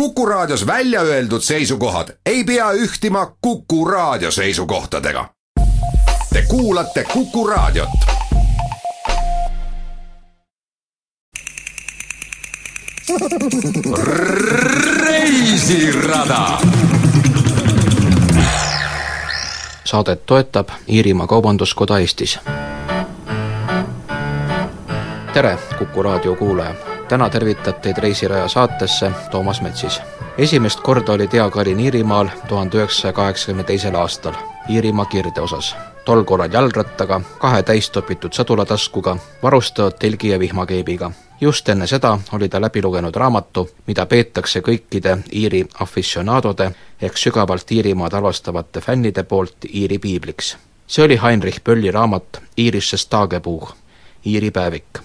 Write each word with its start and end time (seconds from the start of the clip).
Kuku 0.00 0.26
Raadios 0.26 0.66
välja 0.66 1.00
öeldud 1.00 1.40
seisukohad 1.40 2.08
ei 2.26 2.44
pea 2.44 2.72
ühtima 2.72 3.32
Kuku 3.40 3.84
Raadio 3.84 4.30
seisukohtadega. 4.30 5.28
Te 6.32 6.42
kuulate 6.48 7.04
Kuku 7.04 7.46
Raadiot. 7.46 7.88
reisirada. 15.00 16.58
saadet 19.84 20.26
toetab 20.26 20.68
Iirimaa 20.88 21.26
Kaubanduskoda 21.26 21.98
Eestis. 21.98 22.38
tere, 25.32 25.58
Kuku 25.78 26.02
raadio 26.02 26.34
kuulaja 26.34 26.95
täna 27.08 27.30
tervitab 27.30 27.80
teid 27.82 27.98
Reisiraja 27.98 28.48
saatesse 28.48 29.10
Toomas 29.30 29.60
Metsis. 29.60 30.00
esimest 30.38 30.80
korda 30.80 31.12
oli 31.12 31.28
Diagalin 31.32 31.80
Iirimaal 31.80 32.28
tuhande 32.48 32.76
üheksasaja 32.76 33.12
kaheksakümne 33.12 33.64
teisel 33.64 33.94
aastal, 33.94 34.34
Iirimaa 34.70 35.04
kirdeosas. 35.04 35.76
tol 36.04 36.24
korral 36.24 36.52
jalgrattaga, 36.52 37.20
kahe 37.38 37.62
täistopitud 37.62 38.32
sõdulataskuga, 38.32 39.16
varustatud 39.42 39.98
telgi 39.98 40.28
ja 40.28 40.38
vihmakeebiga. 40.38 41.10
just 41.40 41.68
enne 41.68 41.86
seda 41.86 42.18
oli 42.32 42.48
ta 42.48 42.60
läbi 42.60 42.82
lugenud 42.82 43.16
raamatu, 43.16 43.68
mida 43.86 44.06
peetakse 44.06 44.60
kõikide 44.60 45.18
Iiri 45.32 45.66
aficionadode 45.80 46.72
ehk 47.02 47.16
sügavalt 47.16 47.72
Iirimaad 47.72 48.12
armastavate 48.12 48.80
fännide 48.80 49.22
poolt 49.22 49.56
Iiri 49.74 49.98
piibliks. 49.98 50.56
see 50.86 51.04
oli 51.04 51.20
Heinrich 51.22 51.60
Bölli 51.64 51.90
raamat 51.90 52.40
Iirisches 52.58 53.06
Tagebuch, 53.06 53.74
Iiri 54.26 54.50
päevik 54.50 54.98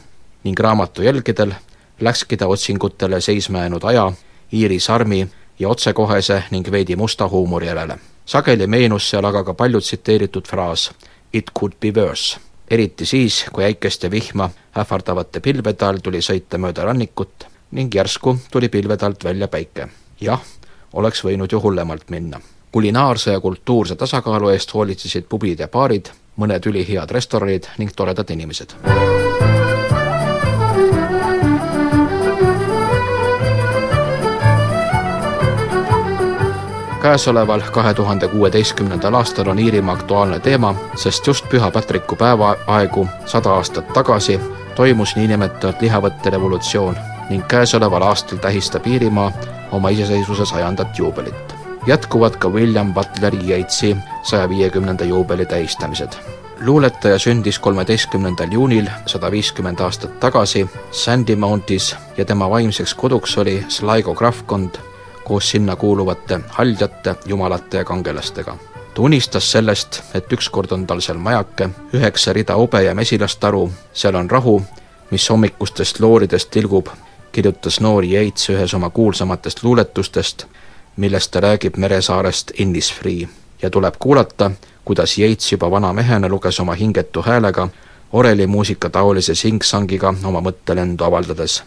ning 0.44 0.60
raamatu 0.60 1.02
jälgedel 1.02 1.54
läkski 2.02 2.38
ta 2.38 2.48
otsingutele 2.48 3.22
seisma 3.22 3.60
jäänud 3.60 3.84
aja, 3.84 4.12
Iiri 4.54 4.80
sarmi 4.80 5.28
ja 5.60 5.70
otsekohese 5.70 6.44
ning 6.52 6.72
veidi 6.72 6.96
musta 6.96 7.28
huumori 7.28 7.68
järele. 7.68 7.98
sageli 8.26 8.68
meenus 8.68 9.10
seal 9.10 9.26
aga 9.26 9.44
ka 9.44 9.54
palju 9.54 9.82
tsiteeritud 9.82 10.48
fraas 10.48 10.92
It 11.34 11.52
could 11.60 11.74
be 11.80 12.02
worse, 12.02 12.40
eriti 12.72 13.06
siis, 13.06 13.46
kui 13.54 13.64
äikeste 13.64 14.12
vihma 14.12 14.50
ähvardavate 14.78 15.40
pilvede 15.40 15.86
all 15.86 15.98
tuli 16.04 16.20
sõita 16.20 16.58
mööda 16.58 16.84
rannikut 16.84 17.48
ning 17.72 17.96
järsku 17.96 18.36
tuli 18.52 18.70
pilvede 18.70 19.06
alt 19.06 19.24
välja 19.24 19.48
päike. 19.48 19.88
jah, 20.22 20.42
oleks 20.94 21.24
võinud 21.24 21.52
ju 21.52 21.62
hullemalt 21.62 22.10
minna. 22.10 22.42
kulinaarse 22.72 23.32
ja 23.32 23.40
kultuurse 23.40 23.96
tasakaalu 23.96 24.50
eest 24.50 24.74
hoolitsesid 24.74 25.26
pubid 25.30 25.60
ja 25.60 25.68
baarid, 25.68 26.12
mõned 26.38 26.68
ülihead 26.68 27.12
restoranid 27.12 27.68
ning 27.78 27.92
toredad 27.96 28.30
inimesed. 28.30 28.76
Käesoleval, 37.02 37.62
kahe 37.72 37.94
tuhande 37.94 38.28
kuueteistkümnendal 38.28 39.14
aastal 39.14 39.48
on 39.48 39.60
Iirimaa 39.60 39.96
aktuaalne 39.96 40.40
teema, 40.40 40.76
sest 40.96 41.28
just 41.28 41.46
Püha 41.50 41.72
Patriku 41.72 42.16
päeva 42.16 42.56
aegu 42.68 43.08
sada 43.26 43.54
aastat 43.54 43.94
tagasi 43.94 44.40
toimus 44.76 45.16
niinimetatud 45.16 45.82
lihavõtterevolutsioon 45.82 46.98
ning 47.30 47.48
käesoleval 47.48 48.02
aastal 48.02 48.38
tähistab 48.38 48.88
Iirimaa 48.88 49.32
oma 49.72 49.90
iseseisvuse 49.90 50.46
sajandat 50.46 51.00
juubelit. 51.00 51.56
jätkuvad 51.88 52.38
ka 52.38 52.50
William 52.50 52.94
Butler 52.94 53.36
Yeatsi 53.48 53.98
saja 54.24 54.50
viiekümnenda 54.50 55.04
juubeli 55.04 55.46
tähistamised. 55.46 56.12
luuletaja 56.66 57.20
sündis 57.20 57.60
kolmeteistkümnendal 57.60 58.52
juunil 58.52 58.88
sada 59.06 59.32
viiskümmend 59.32 59.80
aastat 59.80 60.20
tagasi 60.20 60.70
Sandy 60.92 61.36
Mountis 61.36 61.96
ja 62.18 62.26
tema 62.26 62.50
vaimseks 62.50 62.94
koduks 62.94 63.38
oli 63.38 63.66
Sligo 63.68 64.16
krahvkond 64.16 64.91
koos 65.32 65.50
sinna 65.50 65.76
kuuluvate 65.76 66.40
haljate, 66.50 67.16
jumalate 67.26 67.78
ja 67.78 67.86
kangelastega. 67.86 68.58
ta 68.94 69.02
unistas 69.02 69.52
sellest, 69.52 70.02
et 70.14 70.34
ükskord 70.34 70.72
on 70.72 70.88
tal 70.88 71.00
seal 71.00 71.18
majake, 71.18 71.70
üheksa 71.94 72.34
rida 72.34 72.56
ube- 72.56 72.82
ja 72.84 72.96
mesilastaru, 72.96 73.72
seal 73.94 74.16
on 74.16 74.32
rahu, 74.32 74.62
mis 75.12 75.30
hommikustest 75.30 76.00
looridest 76.00 76.52
tilgub, 76.52 76.88
kirjutas 77.32 77.80
noor 77.80 78.04
Yeats 78.04 78.50
ühes 78.50 78.74
oma 78.74 78.90
kuulsamatest 78.90 79.64
luuletustest, 79.64 80.46
milles 80.98 81.28
ta 81.28 81.40
räägib 81.40 81.78
meresaarest 81.78 82.52
Innisfree 82.58 83.30
ja 83.62 83.70
tuleb 83.70 83.94
kuulata, 84.00 84.52
kuidas 84.86 85.18
Yeats 85.18 85.52
juba 85.52 85.72
vana 85.72 85.94
mehena 85.94 86.30
luges 86.30 86.60
oma 86.60 86.74
hingetu 86.74 87.22
häälega 87.22 87.70
oreli 88.14 88.48
muusika 88.48 88.90
taolise 88.90 89.36
sing-sangiga 89.36 90.14
oma 90.24 90.42
mõttelendu 90.42 91.04
avaldades. 91.04 91.64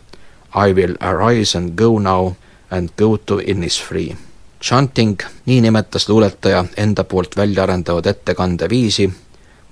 I 0.69 0.73
will 0.75 0.95
arise 1.01 1.59
and 1.59 1.71
go 1.75 1.99
now 1.99 2.33
and 2.71 2.89
go 2.99 3.19
to 3.19 3.41
Innisfree. 3.47 4.17
Chanting, 4.61 5.17
nii 5.47 5.61
nimetas 5.61 6.09
luuletaja 6.09 6.65
enda 6.77 7.05
poolt 7.05 7.37
välja 7.37 7.63
arendatud 7.63 8.07
ettekandeviisi, 8.07 9.11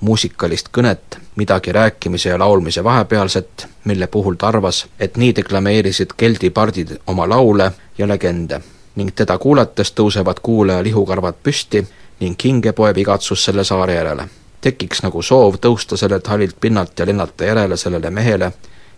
muusikalist 0.00 0.68
kõnet, 0.78 1.18
midagi 1.36 1.72
rääkimise 1.72 2.28
ja 2.28 2.38
laulmise 2.38 2.84
vahepealset, 2.84 3.66
mille 3.84 4.06
puhul 4.06 4.34
ta 4.34 4.48
arvas, 4.48 4.86
et 5.00 5.16
nii 5.16 5.34
deklameerisid 5.36 6.12
keldi 6.16 6.50
pardid 6.50 6.96
oma 7.06 7.28
laule 7.28 7.72
ja 7.98 8.08
legende 8.08 8.60
ning 8.96 9.10
teda 9.16 9.38
kuulates 9.38 9.92
tõusevad 9.96 10.42
kuulaja 10.42 10.82
lihukarvad 10.84 11.38
püsti 11.42 11.80
ning 12.20 12.44
hinge 12.44 12.72
poeb 12.72 12.98
igatsus 12.98 13.44
selle 13.44 13.64
saare 13.64 13.94
järele. 13.94 14.28
tekiks 14.60 15.02
nagu 15.02 15.22
soov 15.22 15.56
tõusta 15.56 15.96
sellelt 15.96 16.26
hallilt 16.26 16.60
pinnalt 16.60 16.98
ja 16.98 17.06
lennata 17.06 17.44
järele 17.44 17.76
sellele 17.76 18.10
mehele, 18.10 18.52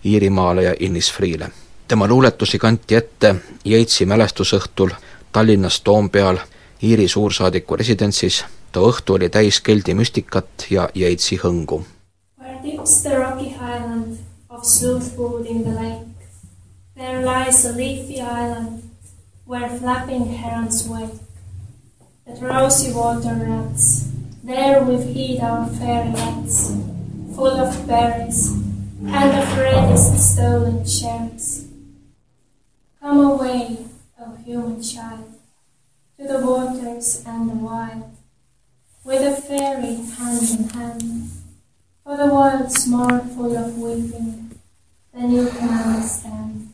Iirimaale 0.05 0.63
ja 0.63 0.75
Innisfreele 0.81 1.49
tema 1.89 2.09
luuletusi 2.09 2.59
kanti 2.59 2.95
ette 2.95 3.35
Yeatsi 3.67 4.07
mälestusõhtul 4.07 4.91
Tallinnas 5.33 5.81
Toompeal 5.81 6.39
Iiri 6.83 7.09
suursaadiku 7.09 7.77
residentsis. 7.77 8.45
too 8.73 8.91
õhtu 8.91 9.15
oli 9.15 9.29
täis 9.31 9.61
keldi 9.61 9.95
müstikat 9.95 10.67
ja 10.71 10.89
Yeatsi 10.95 11.37
hõngu. 11.37 11.85
Where 12.41 12.59
dips 12.63 13.03
the 13.03 13.19
rocky 13.19 13.51
highland 13.51 14.17
of 14.49 14.65
Sleuthwood 14.65 15.47
in 15.47 15.63
the 15.63 15.75
lake, 15.75 16.07
there 16.95 17.23
lies 17.27 17.65
a 17.65 17.77
leafy 17.77 18.21
island 18.21 18.83
where 19.47 19.79
flapping 19.79 20.39
herons 20.39 20.89
wake. 20.89 21.21
That 22.27 22.41
rosy 22.41 22.93
water 22.93 23.37
rats, 23.47 24.09
there 24.47 24.83
with 24.83 25.15
heat 25.15 25.41
our 25.43 25.69
fairy 25.79 26.11
lads, 26.13 26.73
full 27.37 27.61
of 27.61 27.87
berries 27.87 28.51
and 29.07 29.39
of 29.39 29.59
reddest 29.59 30.33
stolen 30.33 30.85
cherries. 30.85 31.64
Come 33.05 33.21
away, 33.21 33.85
O 34.19 34.35
human 34.47 34.83
child, 34.83 35.35
to 36.17 36.27
the 36.27 36.41
waters 36.41 37.23
and 37.27 37.51
the 37.51 37.55
wild, 37.55 38.17
with 39.05 39.21
a 39.21 39.43
fairy 39.43 39.97
hand 39.97 40.43
in 40.51 40.69
hand, 40.71 41.31
for 42.03 42.17
the 42.17 42.35
world's 42.35 42.87
more 42.87 43.21
full 43.21 43.59
of 43.59 43.77
weeping 43.77 44.59
than 45.13 45.33
you 45.33 45.49
can 45.49 45.69
understand. 45.69 46.71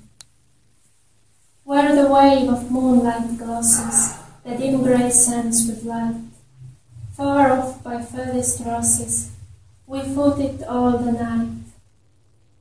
Where 1.64 1.96
the 1.96 2.08
wave 2.08 2.48
of 2.48 2.70
moonlight 2.70 3.36
glosses 3.36 4.14
the 4.44 4.54
dim 4.54 4.84
grey 4.84 5.10
sands 5.10 5.66
with 5.66 5.82
light, 5.82 6.14
far 7.16 7.50
off 7.50 7.82
by 7.82 8.02
furthest 8.02 8.60
rosses, 8.64 9.32
we 9.84 10.02
footed 10.02 10.62
all 10.62 10.96
the 10.96 11.10
night, 11.10 11.50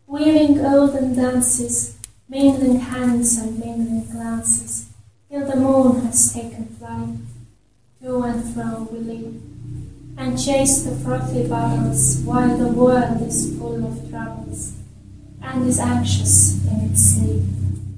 weaving 0.07 0.55
golden 0.57 1.13
dances 1.13 1.98
mingling 2.29 2.79
hands 2.79 3.37
and 3.39 3.59
mingling 3.59 4.05
glances, 4.11 4.85
till 5.29 5.45
the 5.51 5.55
moon 5.55 6.05
has 6.05 6.33
taken 6.33 6.67
flight. 6.79 7.17
To 8.03 8.21
and 8.21 8.43
fro 8.53 8.87
we 8.91 8.99
live, 8.99 9.33
and 10.17 10.37
chase 10.37 10.83
the 10.83 10.95
frothy 11.03 11.47
bubbles, 11.47 12.21
while 12.25 12.57
the 12.57 12.71
world 12.71 13.27
is 13.27 13.57
full 13.57 13.83
of 13.83 14.09
troubles, 14.09 14.73
and 15.41 15.67
is 15.67 15.79
anxious 15.79 16.55
in 16.71 16.91
its 16.91 17.15
sleep. 17.15 17.43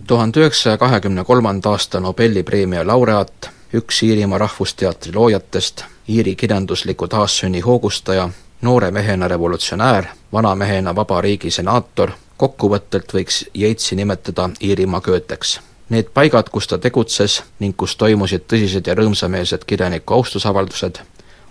tuhande 0.07 0.39
üheksasaja 0.39 0.77
kahekümne 0.77 1.23
kolmanda 1.23 1.69
aasta 1.69 1.99
Nobeli 1.99 2.43
preemia 2.43 2.87
laureaat, 2.87 3.49
üks 3.73 4.03
Iirimaa 4.03 4.37
Rahvusteatri 4.37 5.13
loojatest, 5.13 5.83
Iiri 6.09 6.35
kirjandusliku 6.35 7.07
taassünni 7.07 7.59
hoogustaja, 7.59 8.29
noore 8.61 8.91
mehena 8.91 9.27
revolutsionäär, 9.27 10.05
vana 10.33 10.55
mehena 10.55 10.95
vaba 10.95 11.21
riigi 11.21 11.51
senaator, 11.51 12.11
kokkuvõttelt 12.41 13.13
võiks 13.13 13.43
Yeatsi 13.57 13.95
nimetada 13.95 14.49
Iirimaa 14.63 15.01
Goetheks. 15.05 15.59
Need 15.93 16.09
paigad, 16.15 16.49
kus 16.49 16.67
ta 16.71 16.79
tegutses 16.81 17.41
ning 17.59 17.75
kus 17.77 17.93
toimusid 17.99 18.47
tõsised 18.49 18.87
ja 18.87 18.95
rõõmsameelsed 18.97 19.67
kirjaniku 19.67 20.15
austusavaldused, 20.17 21.01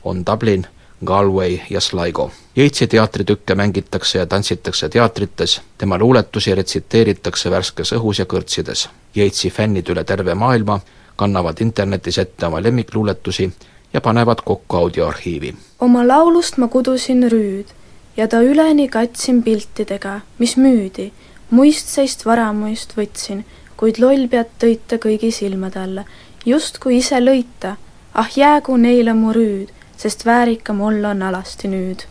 on 0.03 0.25
Dublin, 0.27 0.67
Galway 1.05 1.61
ja 1.71 1.81
Sligo. 1.81 2.31
Yeatsi 2.59 2.87
teatritükke 2.91 3.55
mängitakse 3.55 4.19
ja 4.19 4.27
tantsitakse 4.27 4.89
teatrites, 4.89 5.61
tema 5.79 5.99
luuletusi 5.99 6.55
retsiteeritakse 6.55 7.51
värskes 7.51 7.95
õhus 7.99 8.25
ja 8.25 8.27
kõrtsides. 8.27 8.89
Yeatsi 9.17 9.51
fännid 9.51 9.89
üle 9.95 10.05
terve 10.05 10.35
maailma 10.35 10.81
kannavad 11.17 11.61
internetis 11.61 12.19
ette 12.19 12.47
oma 12.47 12.63
lemmikluuletusi 12.63 13.53
ja 13.93 14.01
panevad 14.01 14.43
kokku 14.45 14.77
audioarhiivi. 14.77 15.55
oma 15.81 16.07
laulust 16.09 16.57
ma 16.57 16.69
kudusin 16.69 17.31
rüüd 17.31 17.77
ja 18.17 18.29
ta 18.29 18.43
üleni 18.43 18.89
katsin 18.89 19.43
piltidega, 19.43 20.21
mis 20.39 20.57
müüdi, 20.57 21.11
muistseist 21.51 22.27
varamuist 22.27 22.97
võtsin, 22.97 23.45
kuid 23.77 24.01
lollpead 24.03 24.51
tõite 24.63 24.99
kõigi 25.03 25.31
silmade 25.35 25.81
alla, 25.81 26.05
justkui 26.47 26.99
ise 26.99 27.21
lõite. 27.21 27.77
ah 28.15 28.29
jäägu 28.37 28.77
neile 28.77 29.13
mu 29.15 29.33
rüüd, 29.33 29.69
sest 29.97 30.27
väärikam 30.27 30.81
olla 30.81 31.11
on 31.11 31.23
alasti 31.23 31.69
nüüd. 31.69 32.07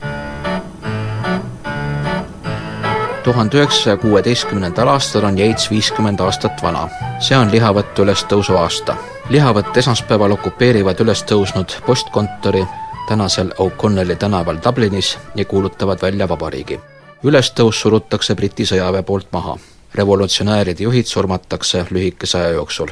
tuhande 3.23 3.57
üheksasaja 3.57 3.97
kuueteistkümnendal 3.97 4.87
aastal 4.87 5.23
on 5.23 5.37
Yates 5.37 5.71
viiskümmend 5.71 6.19
aastat 6.19 6.63
vana. 6.63 6.89
see 7.19 7.37
on 7.37 7.51
lihavõttu 7.51 8.01
ülestõusu 8.01 8.55
aasta. 8.57 8.95
lihavõtt 9.29 9.77
esmaspäeval 9.77 10.31
okupeerivad 10.31 10.99
ülestõusnud 10.99 11.81
postkontori 11.85 12.65
tänasel 13.09 13.49
O'Connelli 13.59 14.15
tänaval 14.15 14.57
Dublinis 14.65 15.17
ja 15.35 15.45
kuulutavad 15.45 15.97
välja 16.01 16.29
vabariigi. 16.29 16.79
ülestõus 17.23 17.81
surutakse 17.81 18.35
Briti 18.35 18.63
sõjaväe 18.63 19.03
poolt 19.03 19.27
maha. 19.31 19.57
revolutsionääride 19.95 20.83
juhid 20.83 21.05
surmatakse 21.05 21.85
lühikese 21.89 22.37
aja 22.37 22.49
jooksul. 22.49 22.87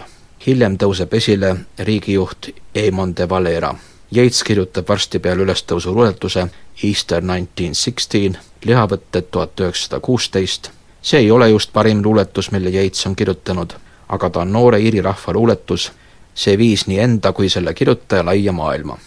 hiljem 0.48 0.78
tõuseb 0.78 1.14
esile 1.14 1.56
riigijuht 1.80 2.50
Eamon 2.76 3.16
de 3.18 3.30
Valera. 3.30 3.76
Yates 4.16 4.44
kirjutab 4.44 4.90
varsti 4.90 5.20
peale 5.20 5.44
ülestõusu 5.44 5.94
luuletuse 5.94 6.48
Easter 6.84 7.22
nineteen 7.24 7.76
sixteen, 7.76 8.38
lihavõtted 8.66 9.26
tuhat 9.32 9.60
üheksasada 9.60 10.00
kuusteist. 10.00 10.72
see 11.02 11.20
ei 11.20 11.32
ole 11.32 11.50
just 11.50 11.74
parim 11.74 12.02
luuletus, 12.04 12.52
mille 12.52 12.70
Yates 12.70 13.06
on 13.08 13.16
kirjutanud, 13.16 13.74
aga 14.10 14.30
ta 14.30 14.40
on 14.40 14.54
noore 14.54 14.80
Iiri 14.80 15.02
rahva 15.02 15.34
luuletus, 15.34 15.92
see 16.34 16.58
viis 16.58 16.88
nii 16.88 17.00
enda 17.00 17.34
kui 17.34 17.50
selle 17.50 17.74
kirjutaja 17.74 18.26
laia 18.26 18.52
maailma 18.52 18.98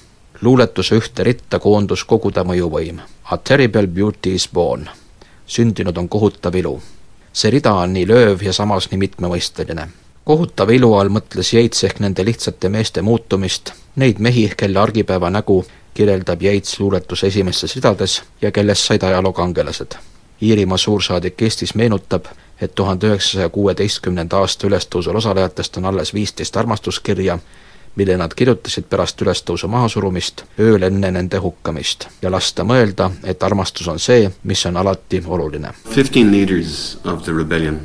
luuletuse 0.41 0.97
ühte 0.97 1.25
ritta 1.25 1.59
koondus 1.59 2.05
kogu 2.05 2.31
ta 2.31 2.45
mõjuvõim. 2.45 3.01
A 3.31 3.37
terrible 3.37 3.87
beauty 3.87 4.35
is 4.35 4.49
born. 4.49 4.89
sündinud 5.47 5.99
on 5.99 6.09
kohutav 6.09 6.55
ilu. 6.55 6.83
see 7.33 7.51
rida 7.51 7.73
on 7.73 7.93
nii 7.93 8.07
lööv 8.07 8.43
ja 8.43 8.53
samas 8.53 8.91
nii 8.91 8.99
mitmemõisteline. 8.99 9.89
kohutava 10.25 10.73
ilu 10.73 10.95
all 10.95 11.09
mõtles 11.09 11.53
Yates 11.55 11.85
ehk 11.85 12.01
nende 12.01 12.25
lihtsate 12.25 12.69
meeste 12.69 13.03
muutumist, 13.03 13.73
neid 13.97 14.19
mehi, 14.19 14.53
kelle 14.57 14.79
argipäeva 14.79 15.31
nägu 15.31 15.65
kirjeldab 15.95 16.43
Yates 16.43 16.81
luuletuse 16.81 17.27
esimestes 17.27 17.77
ridades 17.77 18.23
ja 18.43 18.51
kellest 18.53 18.87
said 18.87 19.03
ajaloo 19.03 19.33
kangelased. 19.33 19.95
Iirimaa 20.43 20.77
suursaadik 20.77 21.43
Eestis 21.43 21.75
meenutab, 21.75 22.25
et 22.61 22.75
tuhande 22.75 23.07
üheksasaja 23.07 23.49
kuueteistkümnenda 23.49 24.39
aasta 24.39 24.67
ülestõusul 24.67 25.17
osalejatest 25.17 25.77
on 25.77 25.85
alles 25.85 26.15
viisteist 26.15 26.57
armastuskirja 26.57 27.39
mille 27.97 28.17
nad 28.17 28.35
kirjutasid 28.35 28.87
pärast 28.89 29.23
ülestõusu 29.23 29.69
mahasurumist, 29.69 30.45
ööl 30.59 30.83
enne 30.87 31.11
nende 31.11 31.41
hukkamist 31.43 32.07
ja 32.23 32.31
lasta 32.31 32.65
mõelda, 32.65 33.11
et 33.25 33.43
armastus 33.43 33.89
on 33.89 33.99
see, 33.99 34.31
mis 34.45 34.67
on 34.67 34.77
alati 34.77 35.23
oluline. 35.27 35.73
Fifteen 35.91 36.31
leaders 36.33 36.99
of 37.05 37.25
the 37.25 37.33
rebellion, 37.35 37.81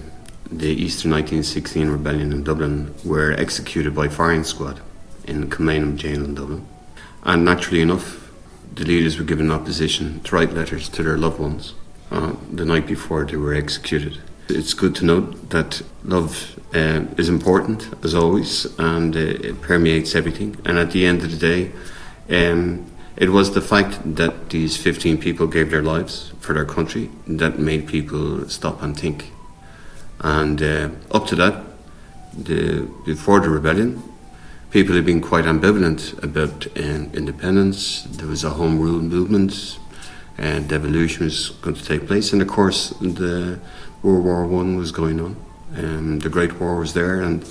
the 0.57 0.69
Easter 0.69 1.09
nineteen 1.09 1.43
sixteen 1.43 1.89
rebellion 1.89 2.31
in 2.31 2.43
Dublin 2.43 2.93
were 3.03 3.33
executed 3.37 3.95
by 3.95 4.07
firing 4.07 4.43
squad 4.43 4.79
in 5.25 5.49
Kilmainham 5.49 5.95
jail 5.97 6.23
in 6.23 6.35
Dublin. 6.35 6.61
And 7.23 7.43
naturally 7.43 7.81
enough, 7.81 8.29
the 8.75 8.85
leaders 8.85 9.17
were 9.17 9.25
given 9.25 9.49
opposition 9.51 10.19
to 10.23 10.35
write 10.35 10.53
letters 10.53 10.87
to 10.89 11.01
their 11.01 11.17
loved 11.17 11.39
ones 11.39 11.73
uh, 12.11 12.33
the 12.53 12.65
night 12.65 12.85
before 12.85 13.25
they 13.25 13.37
were 13.37 13.55
executed. 13.55 14.19
It's 14.47 14.75
good 14.75 14.93
to 14.95 15.05
note 15.05 15.49
that 15.49 15.81
love 16.03 16.59
uh, 16.73 17.05
is 17.17 17.29
important 17.29 17.89
as 18.03 18.13
always, 18.13 18.65
and 18.77 19.15
uh, 19.15 19.19
it 19.19 19.61
permeates 19.61 20.13
everything. 20.13 20.55
And 20.65 20.77
at 20.77 20.91
the 20.91 21.07
end 21.07 21.23
of 21.23 21.31
the 21.31 21.37
day, 21.37 21.71
um, 22.29 22.85
it 23.17 23.29
was 23.29 23.53
the 23.53 23.61
fact 23.61 23.99
that 24.15 24.51
these 24.51 24.77
15 24.77 25.17
people 25.17 25.47
gave 25.47 25.71
their 25.71 25.81
lives 25.81 26.31
for 26.41 26.53
their 26.53 26.65
country 26.65 27.09
that 27.25 27.57
made 27.57 27.87
people 27.87 28.47
stop 28.47 28.83
and 28.83 28.95
think. 28.95 29.31
And 30.19 30.61
uh, 30.61 30.89
up 31.11 31.25
to 31.27 31.35
that, 31.37 31.63
the, 32.37 32.87
before 33.03 33.39
the 33.39 33.49
rebellion, 33.49 34.03
people 34.69 34.95
had 34.95 35.05
been 35.05 35.21
quite 35.21 35.45
ambivalent 35.45 36.21
about 36.21 36.67
uh, 36.77 36.81
independence. 37.17 38.03
There 38.03 38.27
was 38.27 38.43
a 38.43 38.51
home 38.51 38.79
rule 38.79 39.01
movement, 39.01 39.79
and 40.37 40.67
devolution 40.67 41.25
was 41.25 41.49
going 41.61 41.75
to 41.75 41.83
take 41.83 42.05
place. 42.05 42.31
And 42.31 42.43
of 42.43 42.47
course, 42.47 42.89
the 42.99 43.59
World 44.05 44.23
War 44.23 44.45
One 44.45 44.77
was 44.77 44.91
going 44.91 45.19
on. 45.19 45.35
Um, 45.75 46.19
the 46.19 46.29
Great 46.29 46.59
War 46.59 46.77
was 46.77 46.93
there, 46.93 47.21
and 47.21 47.43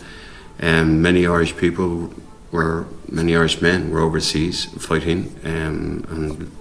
um, 0.61 1.03
many 1.03 1.27
Irish 1.27 1.57
people 1.57 2.15
were, 2.53 2.87
many 3.09 3.35
Irish 3.35 3.61
men 3.61 3.91
were 3.91 3.99
overseas 3.99 4.67
fighting, 4.67 5.35
um, 5.43 6.05
and 6.09 6.53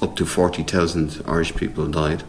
up 0.00 0.16
to 0.16 0.24
40,000 0.24 1.22
Irish 1.26 1.54
people 1.54 1.86
died. 1.86 2.24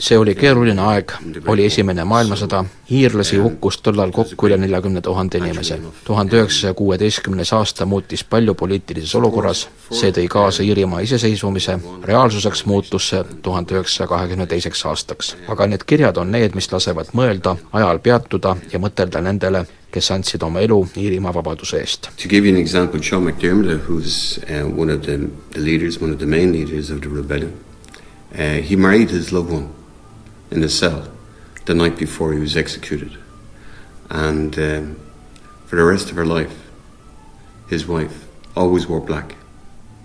See 0.00 0.18
oli 0.18 0.34
keeruline 0.34 0.80
aeg, 0.82 1.12
oli 1.48 1.66
Esimene 1.68 2.04
maailmasõda, 2.08 2.62
iirlasi 2.90 3.38
hukkus 3.40 3.80
tollal 3.84 4.12
kokku 4.14 4.48
üle 4.48 4.56
neljakümne 4.60 5.00
tuhande 5.04 5.38
inimese. 5.38 5.78
tuhande 6.04 6.36
üheksasaja 6.38 6.74
kuueteistkümnes 6.74 7.52
aasta 7.52 7.86
muutis 7.86 8.24
palju 8.24 8.54
poliitilises 8.54 9.14
olukorras, 9.14 9.66
see 9.90 10.12
tõi 10.16 10.26
kaasa 10.28 10.62
Iirimaa 10.62 11.00
iseseisvumise, 11.04 11.78
reaalsuseks 12.04 12.64
muutus 12.66 13.08
see 13.08 13.24
tuhande 13.42 13.76
üheksasaja 13.76 14.08
kahekümne 14.08 14.46
teiseks 14.46 14.86
aastaks. 14.86 15.34
aga 15.48 15.66
need 15.66 15.84
kirjad 15.86 16.16
on 16.16 16.32
need, 16.32 16.54
mis 16.54 16.72
lasevad 16.72 17.12
mõelda, 17.12 17.56
ajal 17.72 17.98
peatuda 17.98 18.56
ja 18.72 18.78
mõtelda 18.78 19.20
nendele, 19.20 19.66
kes 19.90 20.10
andsid 20.10 20.42
oma 20.42 20.60
elu 20.60 20.86
Iirimaa 20.96 21.34
vabaduse 21.34 21.80
eest. 21.80 22.08
To 22.22 22.28
give 22.28 22.48
you 22.48 22.56
an 22.56 22.62
example, 22.62 23.02
Sean 23.02 23.24
McDermott, 23.24 23.82
who's 23.88 24.38
uh, 24.48 24.64
one 24.80 24.88
of 24.94 25.02
the, 25.02 25.18
the 25.50 25.60
leaders, 25.60 26.00
one 26.00 26.12
of 26.12 26.18
the 26.18 26.26
main 26.26 26.52
leaders 26.52 26.90
of 26.90 27.00
the 27.00 27.08
rebellion, 27.08 27.52
uh, 28.32 28.62
he 28.62 28.76
married 28.76 29.10
his 29.10 29.32
loved 29.32 29.52
one 29.52 29.68
in 30.50 30.60
the 30.60 30.68
cell 30.68 31.10
the 31.66 31.74
night 31.74 31.96
before 31.96 32.32
he 32.32 32.38
was 32.38 32.56
executed. 32.56 33.16
And 34.08 34.58
um, 34.58 35.00
for 35.66 35.76
the 35.76 35.84
rest 35.84 36.10
of 36.10 36.16
her 36.16 36.26
life, 36.26 36.70
his 37.68 37.86
wife 37.86 38.26
always 38.56 38.86
wore 38.88 39.00
black 39.00 39.36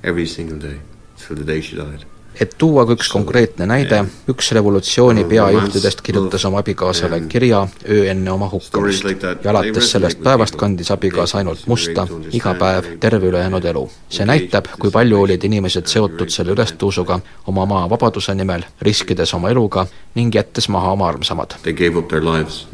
every 0.03 0.27
single 0.27 0.59
day 0.59 0.79
till 1.17 1.35
the 1.35 1.43
day 1.43 1.61
she 1.61 1.75
died. 1.75 2.05
Et 2.41 2.55
tuua 2.57 2.85
ka 2.85 2.95
üks 2.95 3.09
konkreetne 3.11 3.65
näide, 3.69 4.03
üks 4.31 4.51
revolutsiooni 4.57 5.23
peajuhtidest 5.29 6.01
kirjutas 6.01 6.45
oma 6.45 6.59
abikaasale 6.63 7.21
kirja 7.29 7.67
öö 7.89 8.09
enne 8.11 8.31
oma 8.31 8.49
hukkamist. 8.51 9.05
Ja 9.43 9.51
alates 9.51 9.91
sellest 9.91 10.23
päevast 10.23 10.55
kandis 10.55 10.91
abikaasa 10.91 11.37
ainult 11.37 11.67
musta 11.67 12.07
iga 12.31 12.53
päev 12.53 12.85
terve 12.99 13.27
ülejäänud 13.27 13.65
elu. 13.65 13.89
see 14.09 14.25
näitab, 14.25 14.65
kui 14.79 14.91
palju 14.91 15.21
olid 15.21 15.43
inimesed 15.43 15.87
seotud 15.91 16.29
selle 16.29 16.53
ülestõusuga 16.55 17.19
oma 17.47 17.65
maa 17.65 17.89
vabaduse 17.89 18.35
nimel, 18.35 18.63
riskides 18.81 19.33
oma 19.33 19.49
eluga 19.49 19.87
ning 20.15 20.35
jättes 20.35 20.69
maha 20.69 20.91
oma 20.91 21.07
armsamad. 21.07 21.57
They 21.61 21.73
gave 21.73 21.99
up 21.99 22.07
their 22.07 22.23
lives 22.23 22.67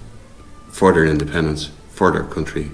for 0.71 0.93
their 0.93 1.05
independence, 1.05 1.69
for 1.95 2.11
their 2.11 2.23
country 2.23 2.65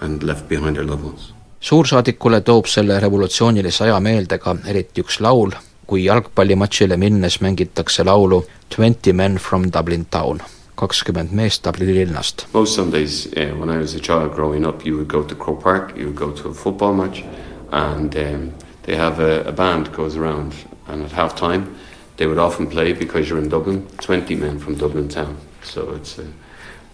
and 0.00 0.22
left 0.22 0.48
behind 0.48 0.76
their 0.76 0.86
loved 0.86 1.04
ones. 1.04 1.34
suursaadikule 1.60 2.40
toob 2.40 2.66
selle 2.66 3.00
revolutsioonilise 3.00 3.84
aja 3.84 4.00
meelde 4.00 4.38
ka 4.38 4.56
eriti 4.68 5.00
üks 5.00 5.20
laul, 5.20 5.54
kui 5.86 6.04
jalgpallimatšile 6.04 6.96
minnes 6.96 7.40
mängitakse 7.40 8.04
laulu 8.04 8.44
Twenty 8.76 9.12
men 9.12 9.36
from 9.38 9.70
Dublin 9.72 10.06
town, 10.10 10.40
kakskümmend 10.76 11.32
meest 11.32 11.64
Dublini 11.64 11.94
linnast. 11.94 12.46
Most 12.52 12.74
Sundays, 12.74 13.26
uh, 13.36 13.54
when 13.60 13.70
I 13.70 13.78
was 13.78 13.94
a 13.94 14.00
child 14.00 14.34
growing 14.34 14.66
up, 14.66 14.86
you 14.86 14.96
would 14.96 15.08
go 15.08 15.22
to 15.22 15.34
Crow 15.34 15.56
Park, 15.56 15.96
you 15.96 16.06
would 16.06 16.16
go 16.16 16.30
to 16.30 16.48
a 16.48 16.54
football 16.54 16.92
match, 16.92 17.24
and 17.70 18.16
um, 18.16 18.52
they 18.82 18.96
have 18.96 19.20
a, 19.20 19.44
a 19.44 19.52
band 19.52 19.92
goes 19.92 20.16
around, 20.16 20.54
and 20.88 21.04
at 21.04 21.12
half 21.12 21.36
time, 21.36 21.76
they 22.16 22.26
would 22.26 22.38
often 22.38 22.66
play 22.66 22.92
because 22.92 23.28
you're 23.28 23.42
in 23.42 23.48
Dublin. 23.48 23.86
Twenty 24.00 24.34
men 24.34 24.58
from 24.58 24.74
Dublin 24.74 25.08
town, 25.08 25.36
so 25.62 25.92
it's 25.94 26.18
uh, 26.18 26.24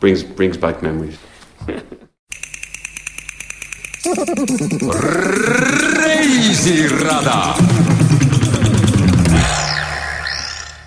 brings 0.01 0.23
brings 0.23 0.57
back 0.57 0.83
memories. 0.83 1.19
reisirada 6.01 7.55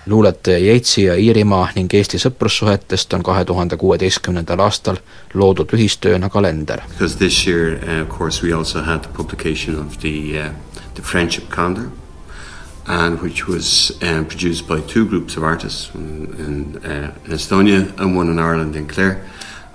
luuletaja 0.06 0.58
Yeatsi 0.58 1.02
ja 1.02 1.14
Iirimaa 1.14 1.68
ning 1.76 1.94
Eesti 1.94 2.18
sõprussuhetest 2.18 3.14
on 3.16 3.22
kahe 3.22 3.44
tuhande 3.44 3.76
kuueteistkümnendal 3.76 4.60
aastal 4.60 5.00
loodud 5.34 5.72
ühistööna 5.72 6.28
kalender. 6.30 6.82
Because 6.88 7.18
this 7.18 7.46
year, 7.46 7.78
uh, 7.82 8.02
of 8.02 8.08
course, 8.18 8.46
we 8.46 8.52
also 8.52 8.82
had 8.82 9.00
the 9.02 9.12
publication 9.16 9.78
of 9.78 9.98
the 10.00 10.40
uh, 10.40 10.52
the 10.94 11.02
friendship 11.02 11.50
calendar, 11.50 11.90
and 12.86 13.20
which 13.20 13.48
was 13.48 13.92
um, 14.02 14.24
produced 14.26 14.68
by 14.68 14.80
two 14.80 15.06
groups 15.06 15.36
of 15.36 15.42
artists 15.42 15.90
in, 15.94 16.34
in, 16.38 16.84
uh, 16.84 17.14
in 17.24 17.32
Estonia 17.32 17.98
and 17.98 18.16
one 18.16 18.30
in 18.30 18.38
Ireland 18.38 18.76
in 18.76 18.86
Clare. 18.86 19.24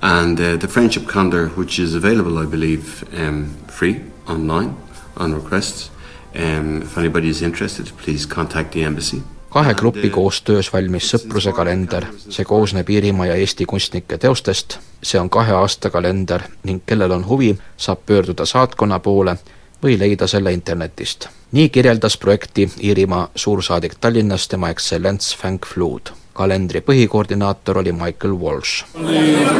And 0.01 0.39
uh, 0.39 0.55
the 0.55 0.67
friendship 0.67 1.09
calendar, 1.09 1.49
which 1.49 1.77
is 1.77 1.93
available, 1.93 2.37
I 2.37 2.45
believe, 2.45 3.03
um, 3.13 3.57
free 3.67 4.01
online 4.27 4.77
on 5.17 5.33
request. 5.33 5.91
Um, 6.35 6.83
if 6.83 6.97
anybody 6.97 7.27
is 7.27 7.41
interested, 7.41 7.87
please 7.97 8.25
contact 8.25 8.71
the 8.71 8.83
embassy. 8.83 9.23
Kahe 9.49 9.73
grupi 9.73 10.09
koostöös 10.09 10.73
valmis 10.73 11.09
Sõpruse 11.13 11.53
kalender, 11.53 12.05
see 12.29 12.45
koosneb 12.45 12.89
Iirimaa 12.89 13.25
ja 13.25 13.35
Eesti 13.35 13.65
kunstnike 13.65 14.17
teostest, 14.17 14.77
see 15.03 15.19
on 15.19 15.29
kahe 15.29 15.53
aasta 15.57 15.89
kalender 15.89 16.45
ning 16.63 16.83
kellel 16.85 17.11
on 17.11 17.25
huvi, 17.27 17.55
saab 17.77 18.05
pöörduda 18.05 18.45
saatkonna 18.45 18.99
poole 18.99 19.37
või 19.83 19.99
leida 19.99 20.27
selle 20.27 20.53
internetist. 20.53 21.27
nii 21.51 21.69
kirjeldas 21.69 22.17
projekti 22.17 22.69
Iirimaa 22.83 23.29
suursaadik 23.35 23.95
Tallinnas 24.01 24.47
tema 24.47 24.69
ekstsellents 24.69 25.35
Frank 25.37 25.65
Flood. 25.65 26.13
kalendri 26.33 26.81
põhikoordinaator 26.81 27.77
oli 27.77 27.91
Michael 27.91 28.33
Walsh. 28.33 28.85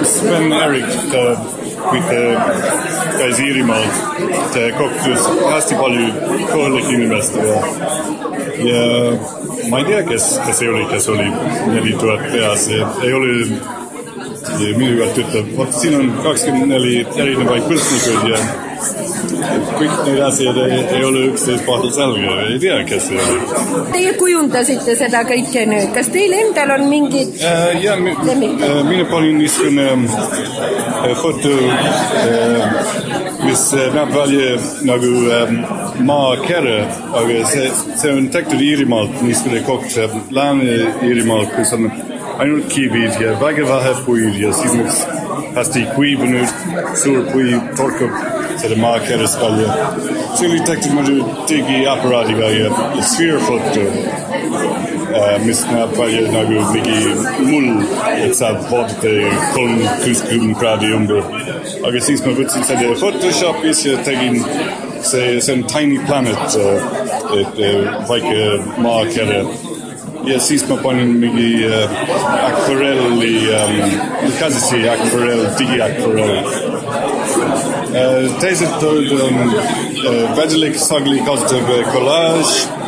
Sven 0.04 0.54
Erik, 0.54 0.86
käis 3.18 3.40
Iirimaal, 3.40 3.84
kohtus 4.78 5.28
hästi 5.52 5.76
palju 5.76 6.14
kohalike 6.52 6.94
inimestega 6.94 8.49
ja 8.66 8.86
ma 9.70 9.82
ei 9.82 9.86
tea, 9.90 10.04
kes, 10.08 10.32
kes 10.46 10.58
see 10.62 10.70
oli, 10.70 10.86
kes 10.92 11.10
oli 11.10 11.28
neli 11.74 11.94
tuhat 12.00 12.26
peas, 12.32 12.68
ei 12.70 13.14
ole 13.14 13.36
minu 14.78 14.98
käest 15.00 15.22
ütleb, 15.24 15.54
vot 15.58 15.78
siin 15.82 16.00
on 16.00 16.10
kakskümmend 16.24 16.74
neli 16.74 16.96
erinevaid 17.16 17.70
kunstnikuid 17.70 18.34
ja 18.34 18.42
kõik 19.80 19.96
need 20.06 20.20
asjad 20.24 20.58
ei, 20.64 20.80
ei 20.98 21.04
ole 21.06 21.26
üksteist 21.30 21.68
vahel 21.68 21.92
selge, 21.96 22.36
ei 22.46 22.60
tea, 22.62 22.78
kes 22.88 23.10
see 23.10 23.20
oli. 23.24 23.84
Teie 23.94 24.14
kujundasite 24.20 24.96
seda 25.00 25.24
kõike 25.28 25.66
nüüd, 25.70 25.92
kas 25.96 26.12
teil 26.14 26.36
endal 26.38 26.76
on 26.78 26.88
mingid 26.92 27.40
äh, 27.44 27.80
ja, 27.84 27.98
äh, 28.00 28.82
mina 28.88 29.08
panin 29.12 29.40
niisugune 29.42 29.88
äh, 29.92 31.16
foto 31.20 31.56
äh,, 31.70 32.99
mis 33.50 33.62
näeb 33.74 34.12
välja 34.14 34.58
nagu 34.86 35.10
äh, 35.34 35.54
maakere, 36.06 36.78
aga 37.18 37.46
see, 37.50 37.70
see 37.98 38.12
on 38.14 38.28
tehtud 38.34 38.62
Iirimaalt, 38.62 39.22
niisugune 39.26 39.62
koht 39.66 39.96
Lääne-Iirimaalt, 40.38 41.56
kus 41.56 41.74
on 41.78 41.90
ainult 42.40 42.70
kivid 42.74 43.18
ja 43.22 43.34
väga 43.42 43.66
vähe 43.70 43.96
puid 44.06 44.38
ja 44.40 44.54
siis 44.54 44.76
on 44.78 45.56
hästi 45.56 45.86
kuivanud, 45.96 46.54
suur 47.04 47.26
pui 47.32 47.58
torkab 47.78 48.22
seda 48.62 48.78
maakerest 48.78 49.42
välja. 49.42 49.74
see 50.36 50.50
oli 50.50 50.62
tehtud 50.70 50.94
muidu 50.94 51.26
digiaparaadiga 51.50 52.52
ja, 52.60 52.72
ja 52.96 53.04
sfeerfoto 53.04 53.86
äh,, 55.16 55.40
mis 55.46 55.62
näeb 55.72 55.96
välja 55.98 56.32
nagu 56.34 56.66
mingi 56.74 57.00
mull, 57.48 57.84
et 58.16 58.36
saab 58.38 58.62
vaadata 58.72 59.14
kolm, 59.54 59.82
kuuskümmend 60.04 60.60
kraadi 60.60 60.92
ümber. 60.98 61.24
aga 61.88 62.04
siis 62.04 62.24
ma 62.26 62.36
võtsin 62.38 62.68
selle 62.68 62.94
Photoshopis 63.00 63.86
ja 63.86 63.98
tegin 64.06 64.40
see, 65.02 65.40
see 65.42 65.54
on 65.58 65.66
Tiny 65.72 66.00
Planet, 66.06 66.60
et 67.40 67.60
väike 68.10 68.46
maakere 68.84 69.44
ja 70.28 70.40
siis 70.44 70.66
ma 70.70 70.76
panin 70.84 71.16
mingi 71.20 71.66
äh, 71.66 71.90
akvarelli 72.46 73.36
ähm,, 73.56 73.78
käsitsi 74.40 74.90
akvarell, 74.90 75.46
digiakvarell 75.60 76.44
teised 78.40 78.84
olid 78.84 79.12
um, 79.12 79.40
vedelik 80.38 80.78
sagli 80.80 81.20
kasutab 81.26 81.72
kolaaž 81.94 82.52
ja 82.60 82.79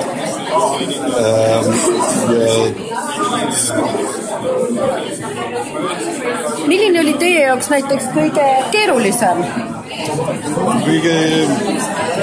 milline 6.68 7.00
oli 7.00 7.14
teie 7.20 7.42
jaoks 7.46 7.70
näiteks 7.70 8.10
kõige 8.16 8.48
keerulisem? 8.72 9.44
kõige 10.86 11.16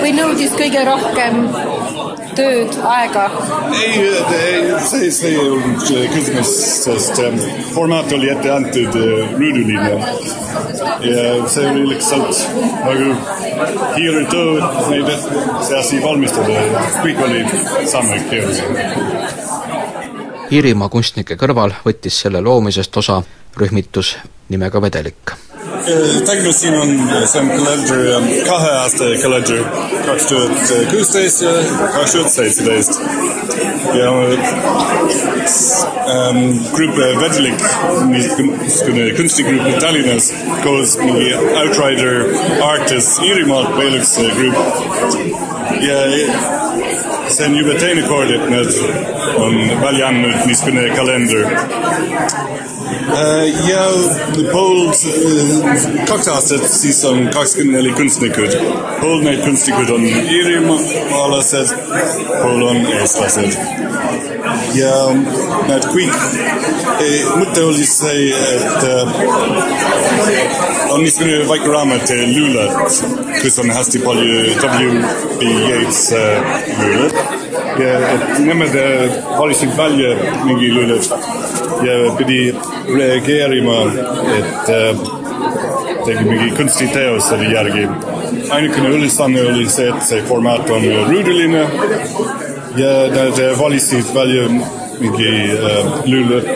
või 0.00 0.12
nõudis 0.16 0.54
kõige 0.58 0.84
rohkem 0.88 1.42
tööd, 2.38 2.76
aega? 2.86 3.24
ei, 3.74 4.70
see, 4.86 5.10
see 5.14 5.32
ei 5.32 5.38
olnud 5.42 5.82
küsimus, 6.14 6.52
sest 6.84 7.18
ähm, 7.24 7.38
formaat 7.74 8.12
oli 8.16 8.30
ette 8.32 8.52
antud 8.54 8.98
äh, 8.98 9.34
ruuduline 9.38 9.90
ja 11.08 11.48
see 11.50 11.66
oli 11.70 11.84
lihtsalt 11.92 12.44
nagu 12.84 13.10
kiire 13.96 14.24
töö, 14.30 14.70
neid, 14.92 15.12
see 15.66 15.80
asi 15.80 16.02
valmistada 16.02 16.62
ja 16.62 16.86
kõik 17.02 17.24
oli 17.26 17.42
sama 17.90 18.20
keeruline. 18.30 18.88
Iirimaa 20.54 20.88
kunstnike 20.88 21.36
kõrval 21.36 21.74
võttis 21.84 22.22
selle 22.22 22.40
loomisest 22.44 22.96
osa 23.02 23.20
rühmitus 23.58 24.16
nimega 24.48 24.80
Vedelik 24.82 25.36
tegelikult 25.84 26.56
siin 26.56 26.74
on, 26.78 26.92
see 27.26 27.40
on 27.40 27.48
kalender, 27.52 28.00
kahe 28.48 28.70
aasta 28.80 29.10
kalender, 29.22 29.64
kaks 30.06 30.26
tuhat 30.30 30.72
kuusteist 30.90 31.42
ja 31.42 31.52
kaks 31.94 32.12
tuhat 32.16 32.32
seitseteist. 32.32 33.00
ja 33.94 34.10
ähm, 36.12 36.40
grupp 36.72 36.96
Vedelik, 37.20 37.62
niisugune 38.08 39.10
kunstigrupp 39.16 39.78
Tallinnas 39.80 40.32
koos 40.62 40.98
mingi 40.98 41.32
Outrider 41.34 42.24
Artist 42.62 43.22
Iirimaalt 43.22 43.76
veel 43.78 44.00
üks 44.00 44.16
grupp. 44.38 44.56
ja 45.80 45.98
see 47.28 47.46
on 47.46 47.56
juba 47.56 47.74
teine 47.80 48.02
kord, 48.08 48.30
et 48.30 48.50
nad 48.50 48.72
on 49.36 49.58
välja 49.82 50.08
andnud 50.08 50.46
niisugune 50.46 50.88
kalender 50.96 51.44
ja 53.68 53.84
pool 54.52 54.88
uh, 54.88 54.94
kaks 56.08 56.28
aastat 56.28 56.64
siis 56.70 57.04
on 57.04 57.28
kakskümmend 57.34 57.76
neli 57.78 57.92
kunstnikud. 57.96 58.54
pool 59.00 59.22
neid 59.24 59.40
kunstnikud 59.44 59.90
on 59.94 60.04
iirimaalased, 60.06 61.74
pool 62.42 62.62
on 62.70 62.76
eestlased. 62.98 63.58
ja 64.74 64.92
need 65.68 65.88
kõik 65.94 66.16
eh,, 67.04 67.24
mõte 67.38 67.64
oli 67.66 67.86
see, 67.88 68.28
et 68.56 68.86
eh, 68.88 69.04
on 70.92 71.02
niisugune 71.04 71.42
väike 71.48 71.72
raamat 71.72 72.14
Luulet, 72.34 73.02
kus 73.42 73.58
on 73.62 73.70
hästi 73.74 74.02
palju 74.04 74.38
W.B. 74.62 75.42
Yeats 75.42 76.04
eh, 76.16 76.62
luulet 76.82 77.16
ja 77.78 77.98
et 78.12 78.38
nemad 78.42 78.74
valisid 79.38 79.74
välja 79.78 80.14
mingi 80.44 80.72
luulet 80.74 81.57
ja 81.86 82.12
pidi 82.18 82.54
reageerima, 82.88 83.78
et 84.38 84.70
äh, 84.74 85.02
tegi 86.06 86.24
mingi 86.24 86.50
kunstiteos 86.56 87.28
selle 87.28 87.52
järgi. 87.52 87.86
ainukene 88.50 88.88
ülesanne 88.88 89.42
oli 89.52 89.68
see, 89.68 89.88
et 89.88 90.02
see 90.10 90.22
formaat 90.28 90.70
on 90.70 90.84
ruuduline 91.10 91.64
ja 92.76 92.92
nad 93.14 93.40
valisid 93.58 94.14
välja 94.14 94.48
mingi 94.98 95.28
äh, 95.54 95.90
lüülõpp 96.10 96.48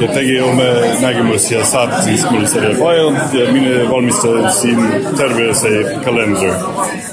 ja 0.00 0.08
tegi 0.12 0.38
oma 0.44 0.68
nägemus 1.02 1.50
ja 1.50 1.64
saatis 1.66 2.26
mulle 2.30 2.48
selle 2.50 2.74
faili 2.78 3.40
ja 3.40 3.52
mina 3.52 3.90
valmistasin 3.90 4.82
terve 5.16 5.48
see 5.54 5.84
kalender. 6.04 6.54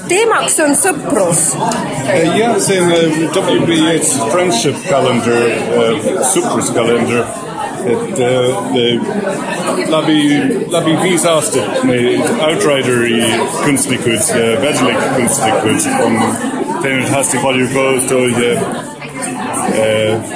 Teemaks 0.08 0.60
on 0.64 0.76
sõprus. 0.78 1.42
jah, 2.36 2.56
see 2.62 2.80
on 2.80 2.92
WB 3.34 3.80
Yeats 3.80 4.14
Friendship 4.32 4.78
Calendar 4.88 5.50
uh,, 5.50 6.08
sõpruskalender 6.34 7.24
et 7.86 8.18
äh, 8.18 9.90
läbi, 9.90 10.18
läbi 10.72 10.96
viis 11.02 11.24
aastat 11.30 11.84
neid 11.86 12.24
Outrideri 12.42 13.20
kunstnikud 13.62 14.30
ja 14.34 14.46
Vedlik 14.62 15.02
kunstnikud 15.14 15.86
on 16.02 16.18
teinud 16.82 17.12
hästi 17.14 17.42
palju 17.44 17.68
koostööd 17.74 18.42
ja 18.42 18.52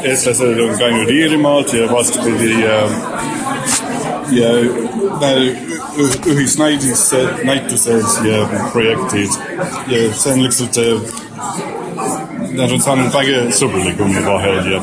eestlased 0.04 0.62
on 0.62 0.78
käinud 0.78 1.10
Iirimaalt 1.10 1.74
ja 1.74 1.90
vastupidi 1.90 2.52
ja, 2.62 2.78
ja 4.36 4.54
ühisnäitused, 6.30 7.44
näitused 7.44 8.26
ja 8.26 8.44
projektid 8.72 9.30
ja 9.86 10.00
see 10.14 10.32
on 10.32 10.42
lihtsalt, 10.42 10.76
nad 12.56 12.70
on 12.70 12.82
saanud 12.82 13.14
väga 13.14 13.46
sõbralik 13.54 14.00
omavahel 14.04 14.72
ja 14.72 14.82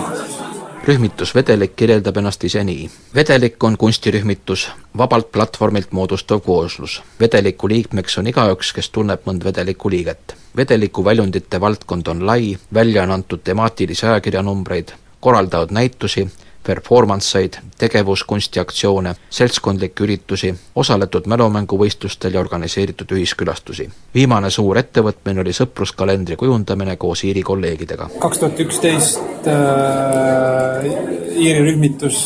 rühmitus 0.88 1.34
Vedelik 1.36 1.74
kirjeldab 1.76 2.18
ennast 2.18 2.44
ise 2.48 2.64
nii. 2.64 2.90
vedelik 3.16 3.64
on 3.64 3.78
kunstirühmitus, 3.78 4.70
vabalt 4.98 5.32
platvormilt 5.32 5.92
moodustav 5.92 6.40
kooslus. 6.40 7.02
vedeliku 7.20 7.70
liikmeks 7.70 8.18
on 8.18 8.28
igaüks, 8.28 8.74
kes 8.74 8.90
tunneb 8.90 9.28
mõnd 9.28 9.44
vedeliku 9.44 9.90
liiget. 9.90 10.36
vedeliku 10.56 11.06
väljundite 11.06 11.62
valdkond 11.62 12.08
on 12.08 12.26
lai, 12.26 12.58
välja 12.74 13.04
on 13.04 13.12
antud 13.12 13.44
temaatilisi 13.44 14.06
ajakirjanumbreid, 14.06 14.92
korraldavad 15.20 15.72
näitusi 15.72 16.28
performance 16.68 17.40
eid, 17.40 17.54
tegevuskunstiaktsioone, 17.80 19.14
seltskondlikke 19.30 20.04
üritusi, 20.04 20.52
osaletud 20.76 21.30
mälumänguvõistlustel 21.32 22.36
ja 22.36 22.42
organiseeritud 22.44 23.14
ühiskülastusi. 23.16 23.88
viimane 24.16 24.50
suur 24.52 24.78
ettevõtmine 24.82 25.42
oli 25.46 25.54
sõpruskalendri 25.56 26.36
kujundamine 26.36 26.98
koos 27.00 27.24
Iiri 27.24 27.44
kolleegidega. 27.48 28.10
kaks 28.20 28.44
tuhat 28.44 28.60
üksteist 28.60 29.48
äh, 29.48 30.92
Iiri 31.38 31.64
rühmitus 31.72 32.20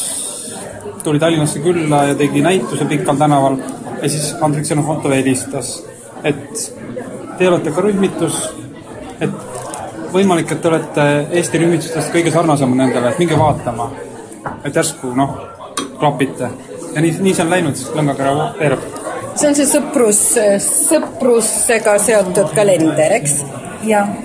tuli 1.03 1.19
Tallinnasse 1.19 1.59
külla 1.59 2.03
ja 2.03 2.15
tegi 2.15 2.41
näituse 2.41 2.85
Pikal 2.85 3.15
tänaval 3.15 3.57
ja 4.01 4.09
siis 4.09 4.35
Andrik 4.41 4.65
Xenofontov 4.65 5.13
helistas, 5.13 5.83
et 6.23 6.73
te 7.37 7.49
olete 7.49 7.71
ka 7.71 7.81
rühmitus, 7.81 8.43
et 9.21 9.29
võimalik, 10.13 10.51
et 10.51 10.61
te 10.61 10.69
olete 10.69 11.09
Eesti 11.31 11.61
rühmitustest 11.61 12.13
kõige 12.13 12.33
sarnasem 12.33 12.73
nendele, 12.77 13.11
et 13.11 13.21
minge 13.21 13.37
vaatama 13.37 13.91
et 14.63 14.75
järsku 14.75 15.13
noh, 15.15 15.37
klapite. 15.99 16.49
ja 16.95 17.01
nii, 17.01 17.15
nii 17.27 17.33
see 17.33 17.45
on 17.45 17.53
läinud, 17.53 17.85
Lõngakera 17.97 18.51
veereb. 18.59 18.85
see 19.35 19.49
on 19.49 19.57
see 19.57 19.69
sõprus, 19.69 20.21
sõprusega 20.89 21.97
seotud 22.01 22.53
kalender, 22.57 23.17
eks? 23.21 23.41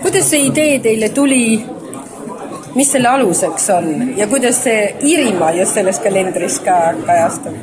kuidas 0.02 0.30
see 0.30 0.46
idee 0.50 0.78
teile 0.84 1.08
tuli 1.16 1.64
mis 2.76 2.90
selle 2.92 3.08
aluseks 3.08 3.70
on 3.72 3.86
ja 4.18 4.26
kuidas 4.28 4.58
see 4.66 4.80
Iirimaa 5.10 5.54
just 5.56 5.78
selles 5.78 5.98
kalendris 6.04 6.58
ka 6.64 6.76
kajastub? 7.06 7.56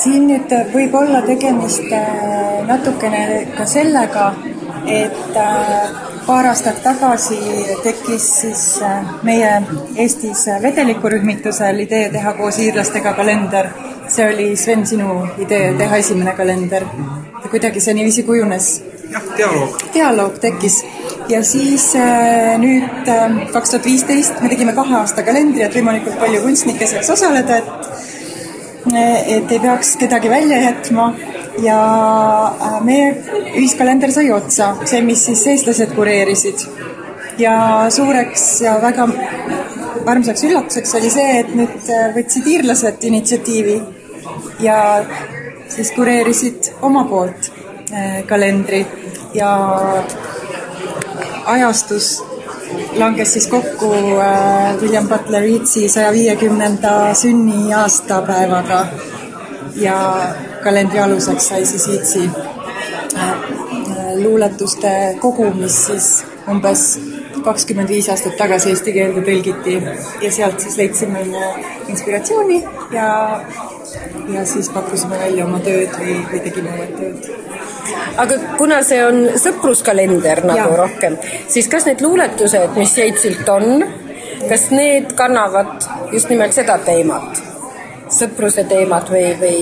siin 0.00 0.26
nüüd 0.28 0.52
võib 0.72 0.94
olla 0.98 1.20
tegemist 1.26 1.92
äh, 1.94 2.60
natukene 2.66 3.22
ka 3.56 3.66
sellega, 3.68 4.30
et 4.90 5.36
äh, 5.38 6.09
paar 6.26 6.46
aastat 6.50 6.82
tagasi 6.82 7.38
tekkis 7.84 8.26
siis 8.40 8.64
äh, 8.82 9.04
meie 9.22 9.50
Eestis 9.96 10.46
vedelikurühmitusel 10.62 11.84
idee 11.86 12.08
teha 12.12 12.32
koos 12.38 12.58
iirlastega 12.58 13.12
kalender. 13.12 13.70
see 14.10 14.26
oli 14.26 14.56
Sven, 14.56 14.86
sinu 14.86 15.26
idee 15.38 15.74
teha 15.78 15.96
esimene 15.96 16.32
kalender. 16.36 16.84
ja 17.42 17.50
kuidagi 17.50 17.80
see 17.80 17.94
niiviisi 17.94 18.22
kujunes. 18.22 18.82
jah, 19.10 19.22
dialoog. 19.36 19.78
dialoog 19.94 20.38
tekkis 20.38 20.84
ja 21.28 21.42
siis 21.44 21.92
nüüd 22.58 23.10
kaks 23.52 23.70
tuhat 23.70 23.84
viisteist 23.84 24.42
me 24.42 24.48
tegime 24.48 24.72
kahe 24.72 24.96
aasta 25.00 25.22
kalendri, 25.22 25.62
et 25.62 25.74
võimalikult 25.74 26.18
palju 26.18 26.42
kunstnikke 26.42 26.86
saaks 26.86 27.10
osaleda, 27.16 27.56
et 27.56 27.90
et 29.36 29.52
ei 29.52 29.60
peaks 29.60 29.96
kedagi 30.00 30.30
välja 30.30 30.60
jätma 30.62 31.12
ja 31.62 31.80
äh, 32.60 32.78
meie 32.84 33.10
ühiskalender 33.56 34.12
sai 34.14 34.30
otsa, 34.34 34.74
see, 34.84 35.02
mis 35.04 35.24
siis 35.28 35.46
eestlased 35.54 35.94
kureerisid. 35.96 36.66
ja 37.40 37.86
suureks 37.90 38.60
ja 38.60 38.74
väga 38.82 39.06
armsaks 40.06 40.44
üllatuseks 40.44 40.94
oli 40.98 41.10
see, 41.12 41.38
et 41.40 41.54
nüüd 41.56 41.90
äh, 41.92 42.10
võtsid 42.16 42.48
iirlased 42.54 43.04
initsiatiivi 43.08 43.76
ja 44.64 44.78
siis 45.68 45.92
kureerisid 45.96 46.72
oma 46.82 47.04
poolt 47.08 47.52
äh, 47.92 48.22
kalendri. 48.28 48.84
Ja 49.34 49.50
ajastus 51.46 52.16
langes 52.98 53.32
siis 53.36 53.46
kokku 53.46 53.92
William 54.80 55.06
Butler 55.08 55.46
Yeatsi 55.46 55.88
saja 55.88 56.10
viiekümnenda 56.12 57.14
sünniaastapäevaga. 57.14 58.86
Ja 59.78 59.98
kalendri 60.64 61.00
aluseks 61.02 61.48
sai 61.52 61.64
siis 61.66 62.16
äh, 62.16 63.20
äh, 63.20 64.14
luuletuste 64.22 65.16
kogu, 65.20 65.50
mis 65.54 65.78
siis 65.86 66.10
umbes 66.50 66.84
kakskümmend 67.44 67.88
viis 67.88 68.08
aastat 68.12 68.36
tagasi 68.36 68.74
eesti 68.74 68.92
keelde 68.92 69.22
tõlgiti 69.24 69.78
ja 70.24 70.32
sealt 70.32 70.60
siis 70.60 70.76
leidsime 70.76 71.22
inspiratsiooni 71.88 72.58
ja, 72.92 73.10
ja 74.34 74.44
siis 74.46 74.68
pakkusime 74.74 75.18
välja 75.22 75.46
oma 75.46 75.62
tööd 75.64 75.94
või, 75.96 76.18
või 76.32 76.42
tegime 76.44 76.76
uued 76.76 76.98
tööd 76.98 77.30
aga 78.20 78.38
kuna 78.58 78.80
see 78.86 79.00
on 79.04 79.22
sõpruskalender 79.40 80.44
nagu 80.44 80.58
ja. 80.60 80.78
rohkem, 80.82 81.16
siis 81.48 81.68
kas 81.70 81.86
need 81.88 82.02
luuletused, 82.04 82.76
mis 82.78 82.96
Jeitsilt 82.98 83.48
on, 83.52 83.84
kas 84.48 84.68
need 84.74 85.14
kannavad 85.18 85.88
just 86.14 86.30
nimelt 86.32 86.56
seda 86.56 86.78
teemat, 86.84 87.40
sõpruse 88.12 88.66
teemat 88.70 89.10
või, 89.12 89.26
või? 89.40 89.56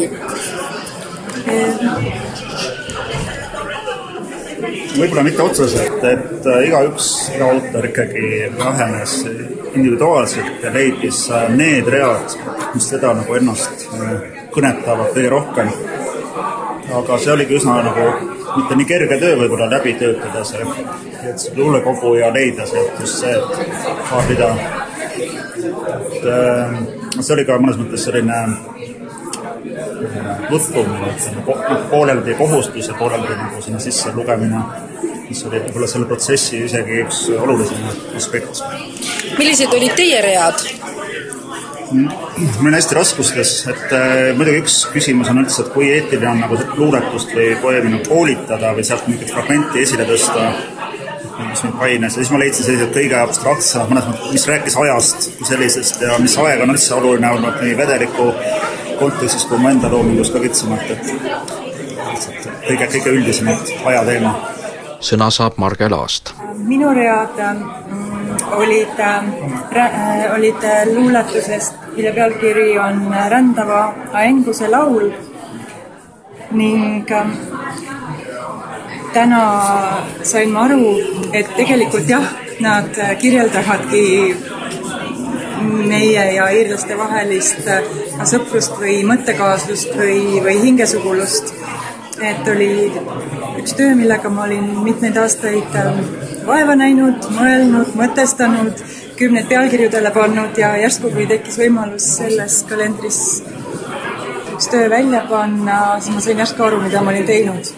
Võib-olla 4.99 5.23
mitte 5.23 5.43
otseselt, 5.43 6.02
et 6.05 6.47
äh, 6.47 6.64
igaüks, 6.69 7.09
iga 7.37 7.50
autor 7.52 7.87
ikkagi 7.88 8.25
lähenes 8.59 9.14
individuaalselt 9.75 10.64
ja 10.64 10.73
leidis 10.75 11.25
äh, 11.31 11.47
need 11.55 11.88
read, 11.93 12.35
mis 12.75 12.88
teda 12.90 13.14
nagu 13.21 13.38
ennast 13.38 13.87
äh, 13.95 14.14
kõnetavad 14.55 15.14
kõige 15.14 15.31
rohkem. 15.35 15.73
aga 16.99 17.19
see 17.21 17.33
oligi 17.33 17.59
üsna 17.59 17.83
nagu 17.85 18.05
mitte 18.57 18.76
nii 18.81 18.87
kerge 18.88 19.19
töö 19.21 19.37
võib-olla 19.43 19.67
läbi 19.71 19.93
töötada 20.00 20.45
see, 20.49 20.64
et 21.28 21.43
see 21.43 21.52
luulekogu 21.57 22.14
ja 22.17 22.31
leida 22.33 22.67
sealt 22.67 23.00
just 23.00 23.21
see 23.21 23.35
paar 24.11 24.25
rida. 24.31 24.49
et 25.19 26.25
äh, 26.33 26.78
see 27.21 27.35
oli 27.37 27.45
ka 27.45 27.61
mõnes 27.61 27.78
mõttes 27.83 28.09
selline 28.09 28.40
tutvumine, 30.49 31.12
ütleme, 31.14 31.45
noh, 31.47 31.88
pooleldi 31.90 32.37
kohustus 32.38 32.88
ja 32.88 32.97
pooleldi 32.99 33.37
nagu 33.38 33.62
sinna 33.62 33.81
sisse 33.83 34.12
lugemine, 34.14 34.62
mis 35.28 35.45
oli 35.49 35.62
võib-olla 35.64 35.88
selle 35.90 36.08
protsessi 36.11 36.63
isegi 36.67 37.02
üks 37.04 37.25
olulisem 37.37 37.89
aspekt. 38.17 38.63
millised 39.39 39.75
olid 39.80 39.97
teie 39.99 40.23
read? 40.25 40.69
ma 41.93 42.63
olin 42.63 42.75
hästi 42.75 42.95
raskustes, 42.95 43.52
et 43.73 43.93
äh, 43.97 44.17
muidugi 44.37 44.63
üks 44.63 44.75
küsimus 44.93 45.30
on 45.32 45.41
üldse, 45.43 45.63
et 45.65 45.71
kui 45.73 45.89
eetiline 45.93 46.30
on 46.34 46.43
nagu 46.45 46.58
luuletust 46.76 47.32
või 47.37 47.54
poeemi 47.63 47.95
nagu 47.95 48.04
koolitada 48.11 48.75
või 48.76 48.84
sealt 48.84 49.08
mingit 49.08 49.32
fragmenti 49.32 49.80
esile 49.84 50.04
tõsta, 50.08 50.50
mis 51.39 51.63
mind 51.65 51.78
paines 51.80 52.13
ja 52.13 52.21
siis 52.21 52.32
ma 52.34 52.43
leidsin 52.43 52.67
sellised 52.67 52.93
kõige 52.93 53.17
abstraktsemad, 53.23 53.93
mõnes 53.93 54.11
mõttes, 54.11 54.34
mis 54.37 54.47
rääkis 54.50 54.76
ajast 54.84 55.30
kui 55.39 55.49
sellisest 55.49 56.04
ja 56.04 56.19
mis 56.21 56.37
aeg 56.45 56.65
on 56.65 56.75
üldse 56.75 56.95
oluline 56.99 57.32
olnud 57.39 57.63
nii 57.65 57.76
vedeliku 57.78 58.28
kontekstis 58.99 59.47
kui 59.49 59.58
mu 59.58 59.69
enda 59.71 59.91
loomingus 59.93 60.30
ka 60.34 60.43
kitsamalt, 60.43 60.91
et 60.91 61.13
lihtsalt 62.11 62.49
kõige, 62.67 62.89
kõige 62.95 63.15
üldisemalt 63.19 63.73
ajateema. 63.93 64.34
sõna 65.00 65.30
saab 65.30 65.56
Marge 65.56 65.89
Laast. 65.89 66.34
minu 66.58 66.93
read 66.95 67.39
olid 68.56 68.99
äh,, 69.00 70.34
olid 70.34 70.65
luuletusest, 70.95 71.75
mille 71.97 72.13
pealkiri 72.13 72.78
on 72.78 73.15
Rändava 73.30 73.95
Aenguse 74.13 74.69
laul 74.71 75.11
ning 76.50 77.11
äh, 77.13 77.26
täna 79.13 79.43
sain 80.23 80.52
ma 80.52 80.65
aru, 80.65 80.99
et 81.32 81.49
tegelikult 81.56 82.08
jah, 82.08 82.25
nad 82.61 82.97
kirjeldavadki 83.21 84.37
meie 85.89 86.25
ja 86.34 86.49
iirlaste 86.54 86.99
vahelist 86.99 87.67
äh, 87.67 87.82
sõprust 88.26 88.75
või 88.81 89.02
mõttekaaslust 89.07 89.95
või, 89.99 90.41
või 90.45 90.57
hingesugulust. 90.63 91.54
et 92.19 92.49
oli 92.50 92.91
üks 93.61 93.76
töö, 93.78 93.95
millega 93.95 94.31
ma 94.31 94.49
olin 94.49 94.73
mitmeid 94.83 95.17
aastaid 95.17 95.76
äh, 95.78 96.00
vaeva 96.47 96.75
näinud, 96.75 97.28
mõelnud, 97.37 97.95
mõtestanud, 97.99 98.83
kümneid 99.19 99.47
pealkirju 99.49 99.91
talle 99.91 100.11
pannud 100.11 100.59
ja 100.59 100.75
järsku, 100.83 101.13
kui 101.15 101.26
tekkis 101.31 101.59
võimalus 101.63 102.09
selles 102.19 102.63
kalendris 102.69 103.21
üks 104.59 104.71
töö 104.73 104.89
välja 104.91 105.21
panna, 105.31 106.00
siis 106.02 106.17
ma 106.17 106.21
sain 106.25 106.41
järsku 106.43 106.65
aru, 106.67 106.81
mida 106.83 106.99
ma 107.02 107.13
olin 107.13 107.26
teinud. 107.26 107.69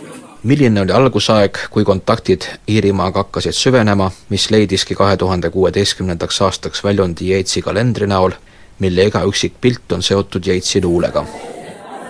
milline 0.43 0.81
oli 0.81 0.93
algusaeg, 0.97 1.59
kui 1.71 1.85
kontaktid 1.85 2.47
Iirimaaga 2.69 3.27
hakkasid 3.27 3.53
süvenema, 3.53 4.07
mis 4.33 4.47
leidiski 4.51 4.97
kahe 4.97 5.17
tuhande 5.21 5.51
kuueteistkümnendaks 5.51 6.41
aastaks 6.47 6.85
väljundi 6.85 7.29
Yeatsi 7.29 7.61
kalendri 7.63 8.09
näol, 8.09 8.33
mille 8.81 9.07
iga 9.11 9.23
üksik 9.29 9.61
pilt 9.61 9.93
on 9.93 10.03
seotud 10.03 10.47
Yeatsi 10.47 10.83
luulega? 10.85 11.25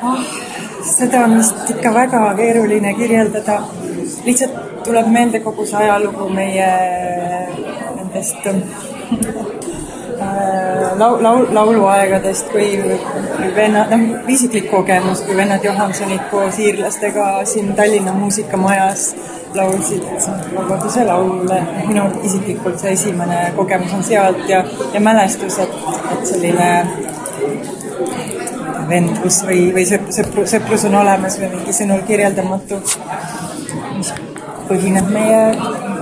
ah, 0.02 0.24
seda 0.96 1.24
on 1.26 1.38
vist 1.38 1.70
ikka 1.76 1.94
väga 1.94 2.22
keeruline 2.38 2.94
kirjeldada 2.98 3.60
lihtsalt 4.24 4.84
tuleb 4.84 5.08
meelde 5.12 5.40
kogu 5.44 5.66
see 5.66 5.80
ajalugu 5.84 6.28
meie 6.34 6.68
nendest 7.96 8.46
äh, 8.46 8.54
lau-, 11.00 11.18
lau-, 11.26 11.48
lauluaegadest, 11.54 12.48
kui 12.52 12.68
vennad, 13.56 13.92
noh, 13.92 14.02
isiklik 14.28 14.70
kogemus, 14.70 15.22
kui 15.26 15.36
vennad 15.36 15.64
Johansonid 15.64 16.24
koos 16.32 16.58
iirlastega 16.58 17.26
siin 17.44 17.74
Tallinna 17.76 18.12
muusikamajas 18.16 19.14
laulsid 19.54 20.04
Vabaduse 20.54 21.04
laule, 21.04 21.60
minu 21.88 22.06
isiklikult 22.26 22.78
see 22.82 22.92
esimene 22.96 23.40
kogemus 23.56 23.94
on 23.96 24.04
sealt 24.06 24.48
ja, 24.48 24.62
ja 24.94 25.00
mälestus, 25.00 25.58
et, 25.62 25.74
et 26.14 26.26
selline 26.32 26.70
vendlus 28.90 29.42
või, 29.46 29.68
või 29.74 29.86
sõpru, 29.86 30.46
sõprus 30.50 30.86
on 30.88 30.98
olemas 31.02 31.38
või 31.40 31.52
mingi 31.54 31.74
sõnul 31.76 32.02
kirjeldamatu 32.08 32.80
mis 34.00 34.12
põhineb 34.68 35.08
meie 35.12 35.40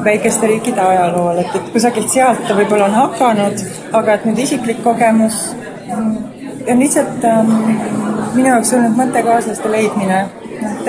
väikeste 0.05 0.49
riikide 0.51 0.83
ajalool, 0.85 1.41
et, 1.43 1.55
et 1.57 1.71
kusagilt 1.75 2.11
sealt 2.13 2.45
ta 2.47 2.57
võib-olla 2.59 2.89
on 2.89 2.97
hakanud, 3.03 3.63
aga 3.99 4.19
et 4.19 4.27
nüüd 4.29 4.43
isiklik 4.45 4.83
kogemus 4.85 5.41
on 5.89 6.83
lihtsalt 6.83 7.25
ähm, 7.25 7.55
minu 8.35 8.51
jaoks 8.51 8.75
olnud 8.77 8.99
mõttekaaslaste 8.99 9.73
leidmine. 9.73 10.27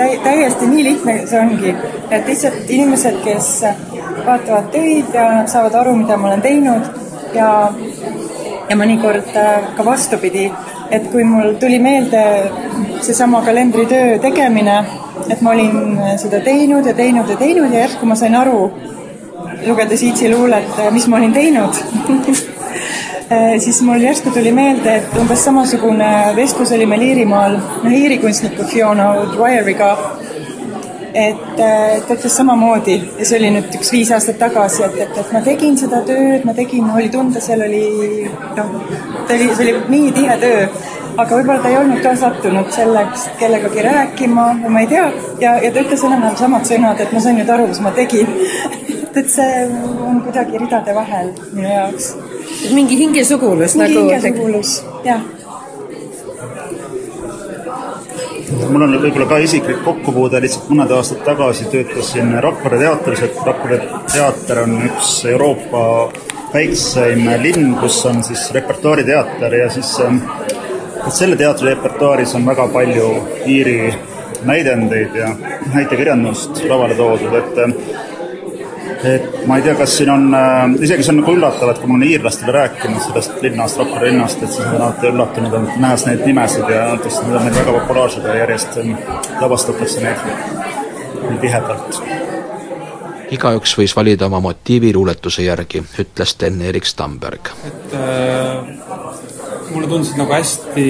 Täi-, 0.00 0.18
täiesti 0.24 0.66
nii 0.66 0.84
lihtne 0.84 1.16
see 1.26 1.40
ongi, 1.40 1.74
et 2.10 2.26
lihtsalt 2.26 2.70
inimesed, 2.72 3.20
kes 3.24 3.50
vaatavad 4.26 4.70
töid 4.74 5.14
ja 5.14 5.26
saavad 5.50 5.76
aru, 5.82 5.94
mida 6.02 6.16
ma 6.16 6.30
olen 6.30 6.44
teinud 6.44 6.90
ja 7.36 7.50
ja 8.70 8.76
mõnikord 8.78 9.32
äh, 9.34 9.72
ka 9.76 9.84
vastupidi, 9.84 10.44
et 10.94 11.08
kui 11.10 11.24
mul 11.26 11.56
tuli 11.62 11.80
meelde 11.82 12.22
seesama 13.02 13.42
kalendritöö 13.46 14.18
tegemine, 14.22 14.76
et 15.28 15.42
ma 15.42 15.54
olin 15.56 15.98
seda 16.22 16.38
teinud 16.44 16.86
ja 16.86 16.94
teinud 16.94 17.28
ja 17.30 17.36
teinud 17.40 17.74
ja 17.74 17.84
järsku 17.84 18.06
ma 18.06 18.18
sain 18.18 18.38
aru, 18.38 18.70
lugedes 19.66 20.06
Iitsi 20.06 20.30
luulet, 20.30 20.78
mis 20.94 21.08
ma 21.10 21.18
olin 21.18 21.34
teinud 21.34 21.82
siis 23.58 23.82
mul 23.86 24.02
järsku 24.02 24.30
tuli 24.34 24.52
meelde, 24.52 24.96
et 24.96 25.18
umbes 25.20 25.44
samasugune 25.44 26.10
vestlus 26.36 26.72
oli 26.74 26.86
meil 26.90 27.04
Iirimaal, 27.06 27.56
noh, 27.84 27.92
Iiri 27.94 28.18
kunstniku 28.18 28.66
Fiona 28.66 29.12
O'Dwyeriga, 29.20 29.90
et 31.14 31.42
ta 31.58 32.14
ütles 32.14 32.36
samamoodi 32.36 32.96
ja 33.18 33.26
see 33.26 33.38
oli 33.38 33.50
nüüd 33.56 33.74
üks 33.78 33.90
viis 33.94 34.10
aastat 34.14 34.38
tagasi, 34.42 34.82
et, 34.86 34.98
et, 35.06 35.18
et 35.22 35.32
ma 35.34 35.42
tegin 35.46 35.78
seda 35.78 36.02
tööd, 36.06 36.46
ma 36.46 36.54
tegin, 36.58 36.90
oli 36.90 37.10
tunda, 37.10 37.42
seal 37.42 37.62
oli 37.66 37.84
noh, 38.56 38.74
ta 39.26 39.36
oli, 39.36 39.48
see 39.54 39.66
oli 39.66 39.74
nii 39.94 40.12
tihe 40.18 40.36
töö, 40.42 40.62
aga 41.16 41.40
võib-olla 41.40 41.58
ta 41.62 41.72
ei 41.72 41.80
olnud 41.80 42.02
ka 42.04 42.14
sattunud 42.18 42.70
selleks 42.74 43.28
kellegagi 43.40 43.86
rääkima 43.86 44.46
või 44.62 44.74
ma 44.76 44.84
ei 44.86 44.90
tea, 44.90 45.10
ja, 45.42 45.56
ja 45.64 45.70
ta 45.74 45.84
ütles 45.84 46.06
enam-vähem 46.06 46.38
samad 46.38 46.66
sõnad, 46.70 47.02
et 47.02 47.14
ma 47.14 47.22
sain 47.22 47.38
nüüd 47.38 47.50
aru, 47.50 47.70
mis 47.70 47.82
ma 47.84 47.94
tegin 47.94 48.30
et, 49.10 49.20
et 49.24 49.30
see 49.30 49.66
on 50.06 50.22
kuidagi 50.24 50.62
ridade 50.62 50.94
vahel 50.94 51.34
minu 51.52 51.68
jaoks. 51.68 52.14
mingi 52.74 52.98
hingesugulus 53.02 53.76
mingi 53.76 53.98
nagu 53.98 54.08
hingesugulus, 54.08 54.80
jah 55.04 55.22
mul 58.70 58.82
on 58.86 58.96
võib-olla 59.02 59.26
ka 59.30 59.38
isiklik 59.42 59.80
kokkupuude, 59.84 60.40
lihtsalt 60.42 60.70
mõned 60.72 60.92
aastad 60.94 61.22
tagasi 61.26 61.68
töötasin 61.72 62.32
Rakvere 62.42 62.80
teatris, 62.82 63.22
et 63.26 63.38
Rakvere 63.46 63.78
teater 64.10 64.62
on 64.64 64.76
üks 64.88 65.12
Euroopa 65.30 65.82
väikseim 66.52 67.26
linn, 67.42 67.74
kus 67.80 68.00
on 68.10 68.22
siis 68.26 68.48
repertuaariteater 68.54 69.54
ja 69.54 69.68
siis 69.70 69.92
ähm, 70.04 70.18
et 71.06 71.14
selle 71.14 71.38
teatri 71.38 71.70
repertuaaris 71.70 72.34
on 72.38 72.46
väga 72.46 72.66
palju 72.74 73.10
Iiri 73.48 73.92
näidendeid 74.46 75.14
ja 75.14 75.30
näitekirjandust 75.74 76.64
lavale 76.68 76.96
toodud, 76.98 77.34
et 77.38 77.58
ähm, 77.64 77.76
et 79.04 79.46
ma 79.46 79.56
ei 79.56 79.64
tea, 79.64 79.74
kas 79.78 79.96
siin 79.96 80.10
on 80.12 80.34
äh,, 80.34 80.74
isegi 80.84 81.04
see 81.04 81.14
on 81.14 81.20
nagu 81.22 81.34
üllatav, 81.36 81.72
et 81.72 81.80
kui 81.80 81.90
ma 81.90 81.96
olen 81.96 82.08
iirlastele 82.08 82.54
rääkinud 82.56 83.04
sellest 83.04 83.42
linnast, 83.44 83.78
Rakvere 83.80 84.10
linnast, 84.10 84.42
et 84.42 84.52
siis 84.52 84.64
nad 84.66 84.76
on 84.76 84.86
alati 84.86 85.10
üllatunud 85.10 85.56
olnud, 85.58 85.78
nähes 85.82 86.06
neid 86.08 86.24
nimesid 86.26 86.68
ja 86.72 86.86
et 86.94 87.08
need 87.08 87.38
on 87.38 87.46
meil 87.46 87.56
väga 87.60 87.76
populaarsed 87.78 88.28
ja 88.28 88.36
järjest 88.42 88.80
ähm, 88.82 88.92
lavastatakse 89.40 90.04
neid 90.04 90.26
nii 91.28 91.40
tihedalt. 91.44 92.02
igaüks 93.30 93.76
võis 93.78 93.94
valida 93.96 94.26
oma 94.26 94.40
motiivi 94.42 94.92
luuletuse 94.94 95.46
järgi, 95.46 95.84
ütles 96.02 96.34
Sten-Erik 96.34 96.88
Stamberg. 96.88 97.52
et 97.66 97.94
äh, 97.94 99.20
mulle 99.70 99.88
tundusid 99.88 100.18
nagu 100.18 100.34
hästi 100.34 100.86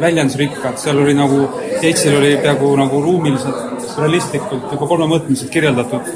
väljendusrikkad, 0.00 0.78
seal 0.78 1.00
oli 1.00 1.14
nagu, 1.16 1.48
Jeitsil 1.82 2.18
oli 2.18 2.36
peaaegu 2.42 2.74
nagu 2.76 3.00
ruumiliselt 3.02 3.88
realistlikult 3.98 4.72
juba 4.74 4.88
kolmemõõtmeliselt 4.90 5.52
kirjeldatud 5.54 6.12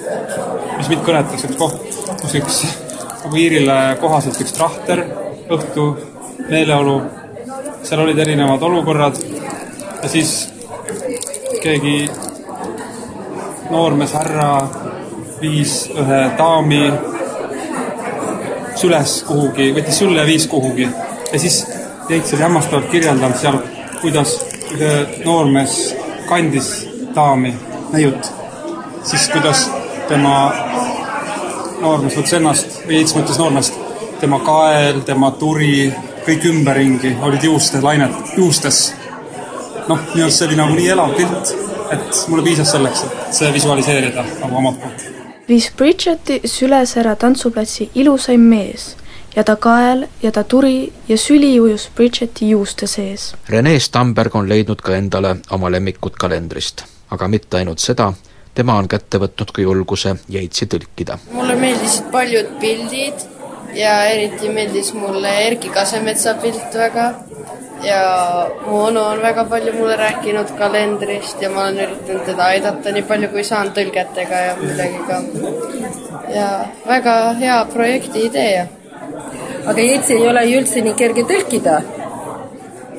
mis 0.78 0.90
mind 0.92 1.02
kõnetas, 1.06 1.44
üks 1.48 1.58
koht, 1.58 1.80
kus 2.22 2.36
üks 2.38 2.60
nagu 3.24 3.36
Iirile 3.36 3.78
kohaselt 4.00 4.38
üks 4.40 4.54
trahter, 4.56 5.02
õhtu, 5.52 5.86
meeleolu, 6.48 7.00
seal 7.82 8.02
olid 8.04 8.18
erinevad 8.22 8.62
olukorrad. 8.62 9.18
Ja 10.02 10.08
siis 10.08 10.48
keegi 11.62 12.08
noormees 13.70 14.14
härra 14.16 14.50
viis 15.42 15.74
ühe 15.92 16.20
daami 16.38 16.82
süles 18.78 19.18
kuhugi, 19.26 19.72
võttis 19.76 19.98
sülle 20.00 20.22
ja 20.22 20.28
viis 20.28 20.46
kuhugi. 20.50 20.86
Ja 21.32 21.38
siis 21.42 21.64
Jeits 22.08 22.32
oli 22.32 22.46
hämmastavalt 22.46 22.88
kirjeldanud 22.88 23.36
seal, 23.36 23.58
kuidas 24.00 24.38
noormees 25.24 25.74
kandis 26.28 26.70
daami, 27.16 27.52
neiut, 27.92 28.30
siis 29.04 29.26
kuidas 29.32 29.66
tema 30.08 30.34
noormees 31.80 32.16
võttis 32.18 32.36
ennast, 32.38 32.78
või 32.86 33.00
Jeits 33.00 33.14
mõtles 33.16 33.38
noormeest, 33.40 33.78
tema 34.20 34.40
kael, 34.44 35.02
tema 35.06 35.30
turi, 35.40 35.88
kõik 36.26 36.46
ümberringi 36.50 37.14
olid 37.24 37.44
juuste 37.44 37.82
lainet, 37.82 38.34
juustes. 38.36 38.94
noh, 39.88 40.00
minu 40.12 40.26
arust 40.26 40.42
see 40.42 40.48
oli 40.48 40.56
nagu 40.58 40.74
nii 40.76 40.88
elav 40.92 41.14
pilt, 41.16 41.52
et 41.94 42.24
mulle 42.28 42.44
piisas 42.44 42.72
selleks, 42.74 43.04
et 43.04 43.34
see 43.40 43.52
visualiseerida 43.52 44.24
nagu 44.42 44.56
omalt 44.56 44.80
poolt. 44.82 45.04
viis 45.48 45.70
Bridgeti 45.76 46.40
süles 46.44 46.96
ära 47.00 47.14
tantsuplatsi 47.16 47.90
ilusaim 47.94 48.40
mees 48.40 48.96
ja 49.36 49.44
ta 49.44 49.56
kael 49.56 50.06
ja 50.22 50.32
ta 50.32 50.44
turi 50.44 50.92
ja 51.08 51.16
süli 51.18 51.60
ujus 51.60 51.88
Bridgeti 51.94 52.50
juuste 52.50 52.86
sees. 52.86 53.34
Rene 53.48 53.78
Stamberg 53.80 54.34
on 54.34 54.48
leidnud 54.48 54.82
ka 54.82 54.96
endale 54.96 55.36
oma 55.50 55.70
lemmikud 55.70 56.18
kalendrist, 56.20 56.84
aga 57.10 57.28
mitte 57.28 57.56
ainult 57.56 57.78
seda, 57.78 58.12
tema 58.58 58.74
on 58.80 58.88
kätte 58.90 59.20
võtnud 59.22 59.52
ka 59.54 59.62
julguse 59.62 60.16
Jeitsi 60.34 60.66
tõlkida. 60.66 61.18
mulle 61.32 61.54
meeldisid 61.60 62.08
paljud 62.14 62.48
pildid 62.62 63.26
ja 63.78 63.92
eriti 64.10 64.50
meeldis 64.50 64.90
mulle 64.98 65.30
Erki 65.46 65.70
Kasemetsa 65.74 66.34
pilt 66.42 66.74
väga 66.80 67.04
ja 67.84 68.00
mu 68.66 68.80
onu 68.88 69.04
on 69.12 69.22
väga 69.22 69.44
palju 69.52 69.74
mulle 69.76 69.96
rääkinud 70.00 70.50
kalendrist 70.58 71.42
ja 71.42 71.50
ma 71.54 71.68
olen 71.68 71.84
üritanud 71.84 72.24
teda 72.26 72.48
aidata 72.54 72.94
nii 72.96 73.06
palju, 73.12 73.28
kui 73.34 73.44
saan 73.44 73.70
tõlgetega 73.76 74.42
ja 74.46 74.56
millegagi. 74.62 75.44
ja 76.34 76.48
väga 76.86 77.16
hea 77.40 77.58
projekti 77.74 78.26
idee. 78.26 78.68
aga 79.66 79.80
Jeitsi 79.80 80.16
ei 80.16 80.28
ole 80.28 80.46
ju 80.46 80.60
üldse 80.60 80.82
nii 80.82 80.98
kerge 81.04 81.28
tõlkida? 81.30 81.82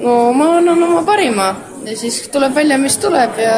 no 0.04 0.20
ma 0.34 0.54
annan 0.58 0.84
oma 0.84 1.04
parima 1.04 1.56
ja 1.86 1.98
siis 1.98 2.22
tuleb 2.32 2.56
välja, 2.56 2.78
mis 2.78 2.98
tuleb 2.98 3.40
ja 3.40 3.56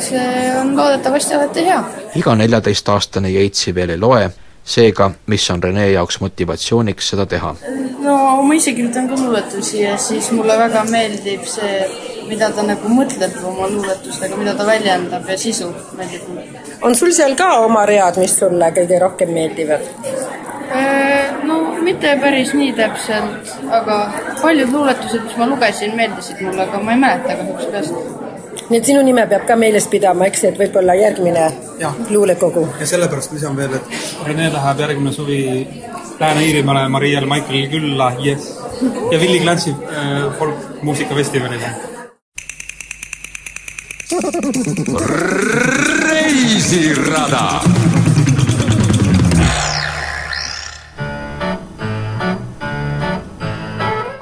see 0.00 0.52
on 0.60 0.76
loodetavasti 0.76 1.34
alati 1.34 1.64
hea. 1.66 1.82
iga 2.16 2.34
neljateistaastane 2.34 3.30
Jeitsi 3.30 3.74
veel 3.74 3.94
ei 3.96 4.00
loe, 4.00 4.30
seega 4.64 5.10
mis 5.26 5.50
on 5.50 5.62
Rene 5.62 5.90
jaoks 5.90 6.20
motivatsiooniks 6.20 7.14
seda 7.14 7.26
teha? 7.26 7.54
no 8.02 8.42
ma 8.42 8.54
ise 8.54 8.72
kirjutan 8.72 9.08
ka 9.08 9.18
luuletusi 9.20 9.82
ja 9.82 9.96
siis 9.98 10.30
mulle 10.32 10.58
väga 10.58 10.84
meeldib 10.90 11.44
see, 11.48 11.80
mida 12.28 12.50
ta 12.54 12.64
nagu 12.66 12.92
mõtleb 12.92 13.36
oma 13.44 13.68
luuletustega, 13.72 14.36
mida 14.36 14.54
ta 14.58 14.66
väljendab 14.66 15.28
ja 15.28 15.38
sisu 15.38 15.72
meeldib 15.98 16.28
mulle. 16.28 16.64
on 16.82 16.94
sul 16.94 17.12
seal 17.12 17.36
ka 17.36 17.50
oma 17.64 17.86
read, 17.86 18.20
mis 18.22 18.38
sulle 18.38 18.72
kõige 18.80 19.02
rohkem 19.04 19.34
meeldivad? 19.34 19.90
Äh, 20.70 21.44
no 21.44 21.54
mitte 21.82 22.10
päris 22.20 22.50
nii 22.52 22.72
täpselt, 22.76 23.52
aga 23.72 23.96
paljud 24.42 24.72
luuletused, 24.72 25.22
mis 25.24 25.36
ma 25.40 25.46
lugesin, 25.48 25.94
meeldisid 25.96 26.42
mulle, 26.44 26.66
aga 26.66 26.80
ma 26.84 26.92
ei 26.92 27.00
mäleta 27.04 27.36
kahjuks 27.38 27.70
peast. 27.72 27.94
nii 28.68 28.80
et 28.80 28.90
sinu 28.90 29.00
nime 29.06 29.24
peab 29.30 29.46
ka 29.48 29.56
meeles 29.56 29.86
pidama, 29.88 30.26
eks, 30.28 30.44
et 30.50 30.60
võib-olla 30.60 30.96
järgmine 30.98 31.46
ja. 31.80 31.92
luulekogu. 32.10 32.66
ja 32.80 32.86
sellepärast 32.90 33.32
lisan 33.32 33.56
veel, 33.56 33.78
et 33.80 34.26
Rene 34.26 34.50
läheb 34.52 34.84
järgmine 34.84 35.12
suvi 35.12 35.40
Lääne-Iirimaale 36.20 36.88
Mariel 36.92 37.28
Michael'i 37.30 37.68
külla 37.72 38.12
yes. 38.24 38.50
ja 39.12 39.18
Willie 39.18 39.40
Clancy 39.40 39.70
äh, 39.70 40.28
folkmuusikafestivalile. 40.38 41.72
reisirada 46.10 47.44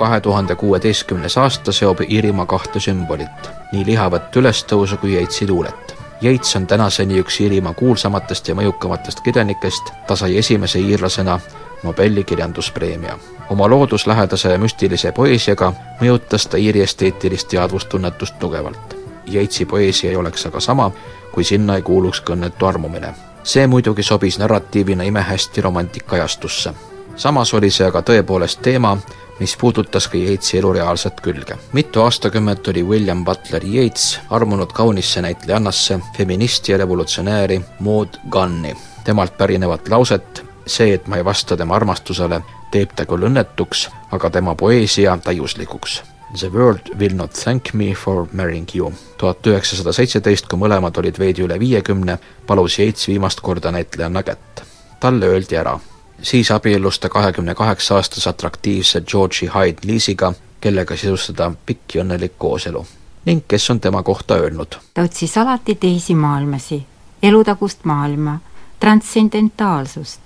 kahe 0.07 0.21
tuhande 0.21 0.55
kuueteistkümnes 0.55 1.39
aasta 1.39 1.73
seob 1.73 2.01
Iirimaa 2.01 2.47
kahte 2.47 2.81
sümbolit, 2.81 3.49
nii 3.73 3.87
lihavat 3.87 4.37
ülestõusu 4.37 4.97
kui 5.03 5.15
Jeitsi 5.15 5.49
luulet. 5.49 5.95
Jeits 6.21 6.57
on 6.57 6.67
tänaseni 6.67 7.19
üks 7.19 7.41
Iirimaa 7.41 7.73
kuulsamatest 7.75 8.49
ja 8.49 8.55
mõjukamatest 8.55 9.25
kirjanikest, 9.27 9.91
ta 10.07 10.17
sai 10.17 10.39
esimese 10.39 10.79
iirlasena 10.79 11.41
Nobeli 11.83 12.25
kirjanduspreemia. 12.25 13.19
oma 13.51 13.69
looduslähedase 13.71 14.53
ja 14.53 14.59
müstilise 14.59 15.13
poeesiaga 15.13 15.73
mõjutas 16.01 16.47
ta 16.49 16.57
Iiri 16.57 16.83
esteetilist 16.83 17.49
teadvustunnetust 17.49 18.39
tugevalt. 18.39 18.97
Jeitsi 19.27 19.65
poeesia 19.65 20.11
ei 20.11 20.17
oleks 20.17 20.47
aga 20.47 20.61
sama, 20.61 20.91
kui 21.33 21.45
sinna 21.45 21.77
ei 21.77 21.83
kuuluks 21.83 22.21
ka 22.21 22.33
õnnetu 22.33 22.67
armumine. 22.67 23.15
see 23.43 23.67
muidugi 23.67 24.03
sobis 24.03 24.39
narratiivina 24.39 25.03
imehästi 25.03 25.61
romantikaajastusse. 25.61 26.75
Samas 27.17 27.55
oli 27.55 27.71
see 27.71 27.87
aga 27.87 28.03
tõepoolest 28.03 28.61
teema, 28.63 28.97
mis 29.41 29.57
puudutas 29.61 30.09
ka 30.09 30.19
Yeatsi 30.19 30.59
elu 30.59 30.73
reaalset 30.73 31.21
külge. 31.21 31.57
mitu 31.73 32.01
aastakümmet 32.01 32.69
oli 32.69 32.83
William 32.83 33.25
Butler 33.25 33.65
Yeats 33.65 34.21
armunud 34.31 34.73
kaunisse 34.73 35.23
näitlejannasse, 35.23 36.01
feministi 36.17 36.73
ja 36.73 36.79
revolutsionääri 36.79 37.61
Maud 37.81 38.09
Gunni. 38.31 38.77
temalt 39.05 39.39
pärinevat 39.39 39.89
lauset 39.89 40.45
see, 40.67 40.95
et 40.95 41.07
ma 41.07 41.17
ei 41.17 41.25
vasta 41.25 41.57
tema 41.57 41.75
armastusele, 41.75 42.41
teeb 42.71 42.93
ta 42.97 43.07
küll 43.07 43.29
õnnetuks, 43.29 43.89
aga 44.13 44.31
tema 44.31 44.55
poeesia 44.55 45.19
täiuslikuks. 45.25 46.03
The 46.41 46.51
world 46.53 46.91
will 46.99 47.15
not 47.15 47.33
thank 47.33 47.73
me 47.73 47.95
for 47.95 48.27
marrying 48.33 48.67
you. 48.75 48.93
tuhat 49.19 49.47
üheksasada 49.47 49.93
seitseteist, 49.93 50.47
kui 50.47 50.59
mõlemad 50.59 50.99
olid 50.99 51.19
veidi 51.19 51.43
üle 51.43 51.59
viiekümne, 51.59 52.19
palus 52.47 52.79
Yeats 52.79 53.09
viimast 53.09 53.41
korda 53.41 53.73
näitlejanna 53.73 54.23
kätt. 54.23 54.65
talle 55.01 55.27
öeldi 55.27 55.57
ära 55.57 55.79
siis 56.23 56.51
abiellus 56.51 57.01
ta 57.01 57.09
kahekümne 57.09 57.55
kaheksa 57.55 57.95
aastase 57.95 58.31
atraktiivse 58.31 59.01
George'i 59.01 59.49
Hyde 59.55 59.79
Lee'siga, 59.87 60.33
kellega 60.61 60.97
sisustada 60.97 61.53
pikk 61.67 61.95
ja 61.95 62.05
õnnelik 62.05 62.33
kooselu. 62.39 62.87
ning 63.25 63.43
kes 63.49 63.71
on 63.71 63.81
tema 63.81 64.03
kohta 64.03 64.35
öelnud? 64.35 64.77
ta 64.95 65.03
otsis 65.03 65.39
alati 65.39 65.75
teisi 65.75 66.15
maailmasi, 66.15 66.87
elutagust 67.23 67.85
maailma, 67.85 68.39
transcendentaalsust. 68.81 70.21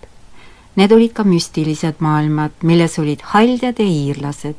Need 0.76 0.92
olid 0.92 1.12
ka 1.12 1.24
müstilised 1.24 1.94
maailmad, 1.98 2.50
milles 2.62 2.98
olid 2.98 3.20
haljad 3.22 3.78
ja 3.78 3.84
iirlased, 3.84 4.56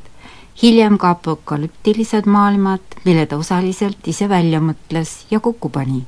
hiljem 0.61 0.97
ka 0.97 1.09
apokalüptilised 1.09 2.25
maailmad, 2.25 2.81
mille 3.05 3.25
ta 3.25 3.37
osaliselt 3.37 4.07
ise 4.07 4.29
välja 4.29 4.59
mõtles 4.59 5.25
ja 5.31 5.39
kokku 5.39 5.69
pani. 5.69 6.05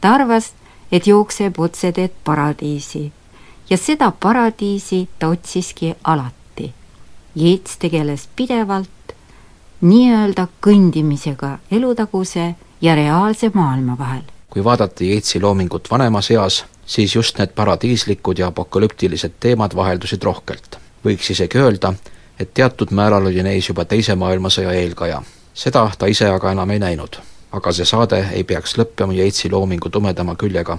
ta 0.00 0.14
arvas, 0.14 0.52
et 0.92 1.06
jookseb 1.06 1.58
otseteed 1.58 2.10
paradiisi 2.24 3.12
ja 3.70 3.76
seda 3.76 4.12
paradiisi 4.20 5.08
ta 5.18 5.28
otsiski 5.28 5.94
alati. 6.04 6.74
Jeets 7.34 7.76
tegeles 7.78 8.28
pidevalt 8.36 9.14
nii-öelda 9.80 10.46
kõndimisega 10.66 11.58
elutaguse 11.72 12.54
ja 12.80 12.94
reaalse 12.94 13.50
maailma 13.54 13.98
vahel. 13.98 14.22
kui 14.50 14.64
vaadata 14.64 15.04
Jeetsi 15.04 15.40
loomingut 15.40 15.90
vanemas 15.90 16.30
eas, 16.30 16.64
siis 16.86 17.14
just 17.16 17.38
need 17.38 17.52
paradiislikud 17.54 18.38
ja 18.38 18.46
apokalüptilised 18.46 19.32
teemad 19.40 19.76
vaheldusid 19.76 20.22
rohkelt. 20.22 20.78
võiks 21.04 21.30
isegi 21.30 21.58
öelda, 21.58 21.94
et 22.40 22.54
teatud 22.54 22.90
määral 22.90 23.26
oli 23.26 23.42
neis 23.42 23.68
juba 23.68 23.84
Teise 23.84 24.14
maailmasõja 24.14 24.72
eelkaja. 24.72 25.22
seda 25.54 25.90
ta 25.98 26.06
ise 26.06 26.28
aga 26.28 26.52
enam 26.52 26.70
ei 26.70 26.78
näinud. 26.78 27.16
aga 27.52 27.72
see 27.72 27.84
saade 27.84 28.28
ei 28.32 28.44
peaks 28.44 28.76
lõppema 28.78 29.12
Jeitsi 29.12 29.50
loomingu 29.50 29.88
tumedama 29.90 30.34
küljega. 30.34 30.78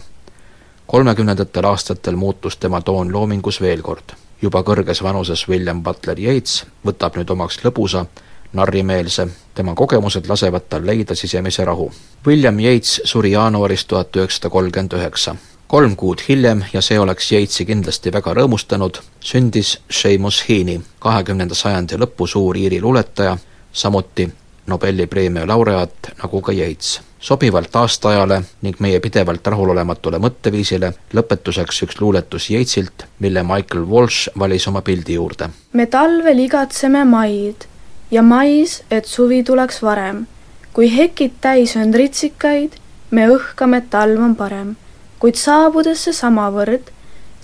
Kolmekümnendatel 0.92 1.66
aastatel 1.66 2.16
muutus 2.16 2.58
tema 2.58 2.82
toon 2.82 3.14
loomingus 3.14 3.62
veel 3.62 3.82
kord. 3.82 4.12
juba 4.42 4.60
kõrges 4.60 5.04
vanuses 5.04 5.48
William 5.48 5.84
Butler 5.84 6.20
Yeats 6.20 6.66
võtab 6.86 7.16
nüüd 7.16 7.30
omaks 7.30 7.60
lõbusa, 7.64 8.06
narrimeelse, 8.54 9.28
tema 9.56 9.76
kogemused 9.76 10.28
lasevad 10.28 10.66
tal 10.70 10.84
leida 10.86 11.16
sisemise 11.16 11.66
rahu. 11.66 11.92
William 12.28 12.60
Yeats 12.60 13.02
suri 13.06 13.32
jaanuaris 13.32 13.86
tuhat 13.86 14.16
üheksasada 14.16 14.50
kolmkümmend 14.50 14.94
üheksa 14.94 15.36
kolm 15.68 15.96
kuud 15.96 16.20
hiljem, 16.28 16.64
ja 16.74 16.82
see 16.82 17.00
oleks 17.00 17.32
Yeatsi 17.32 17.66
kindlasti 17.66 18.12
väga 18.12 18.34
rõõmustanud, 18.36 18.98
sündis 19.24 19.78
Seamus 19.90 20.42
Heaney, 20.50 20.82
kahekümnenda 21.00 21.56
sajandi 21.56 21.96
lõpu 22.02 22.28
suur 22.28 22.58
Iiri 22.60 22.82
luuletaja, 22.82 23.38
samuti 23.72 24.28
Nobeli 24.68 25.08
preemia 25.08 25.48
laureaat 25.48 26.12
nagu 26.18 26.42
ka 26.42 26.52
Yeats. 26.52 27.00
Sobivalt 27.22 27.76
aastaajale 27.76 28.42
ning 28.62 28.80
meie 28.80 29.00
pidevalt 29.00 29.48
rahulolematule 29.48 30.20
mõtteviisile 30.20 30.94
lõpetuseks 31.14 31.84
üks 31.86 32.02
luuletus 32.02 32.50
Yeatsilt, 32.50 33.06
mille 33.20 33.44
Michael 33.44 33.86
Walsh 33.88 34.30
valis 34.40 34.68
oma 34.68 34.82
pildi 34.82 35.14
juurde. 35.14 35.50
me 35.74 35.86
talvel 35.86 36.40
igatseme 36.40 37.06
maid 37.06 37.68
ja 38.12 38.22
mais, 38.22 38.84
et 38.92 39.06
suvi 39.06 39.44
tuleks 39.44 39.82
varem. 39.84 40.28
kui 40.74 40.88
hekid 40.98 41.32
täis 41.42 41.76
on 41.76 41.94
ritsikaid, 41.94 42.80
me 43.12 43.28
õhkame, 43.28 43.78
et 43.78 43.90
talv 43.90 44.20
on 44.20 44.36
parem 44.36 44.76
kuid 45.22 45.38
saabudes 45.38 46.08
see 46.08 46.18
samavõrd, 46.18 46.90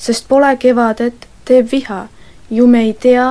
sest 0.01 0.25
pole 0.29 0.49
kevadet, 0.61 1.27
teeb 1.45 1.69
viha, 1.69 2.07
ju 2.49 2.65
me 2.67 2.87
ei 2.87 2.93
tea, 2.97 3.27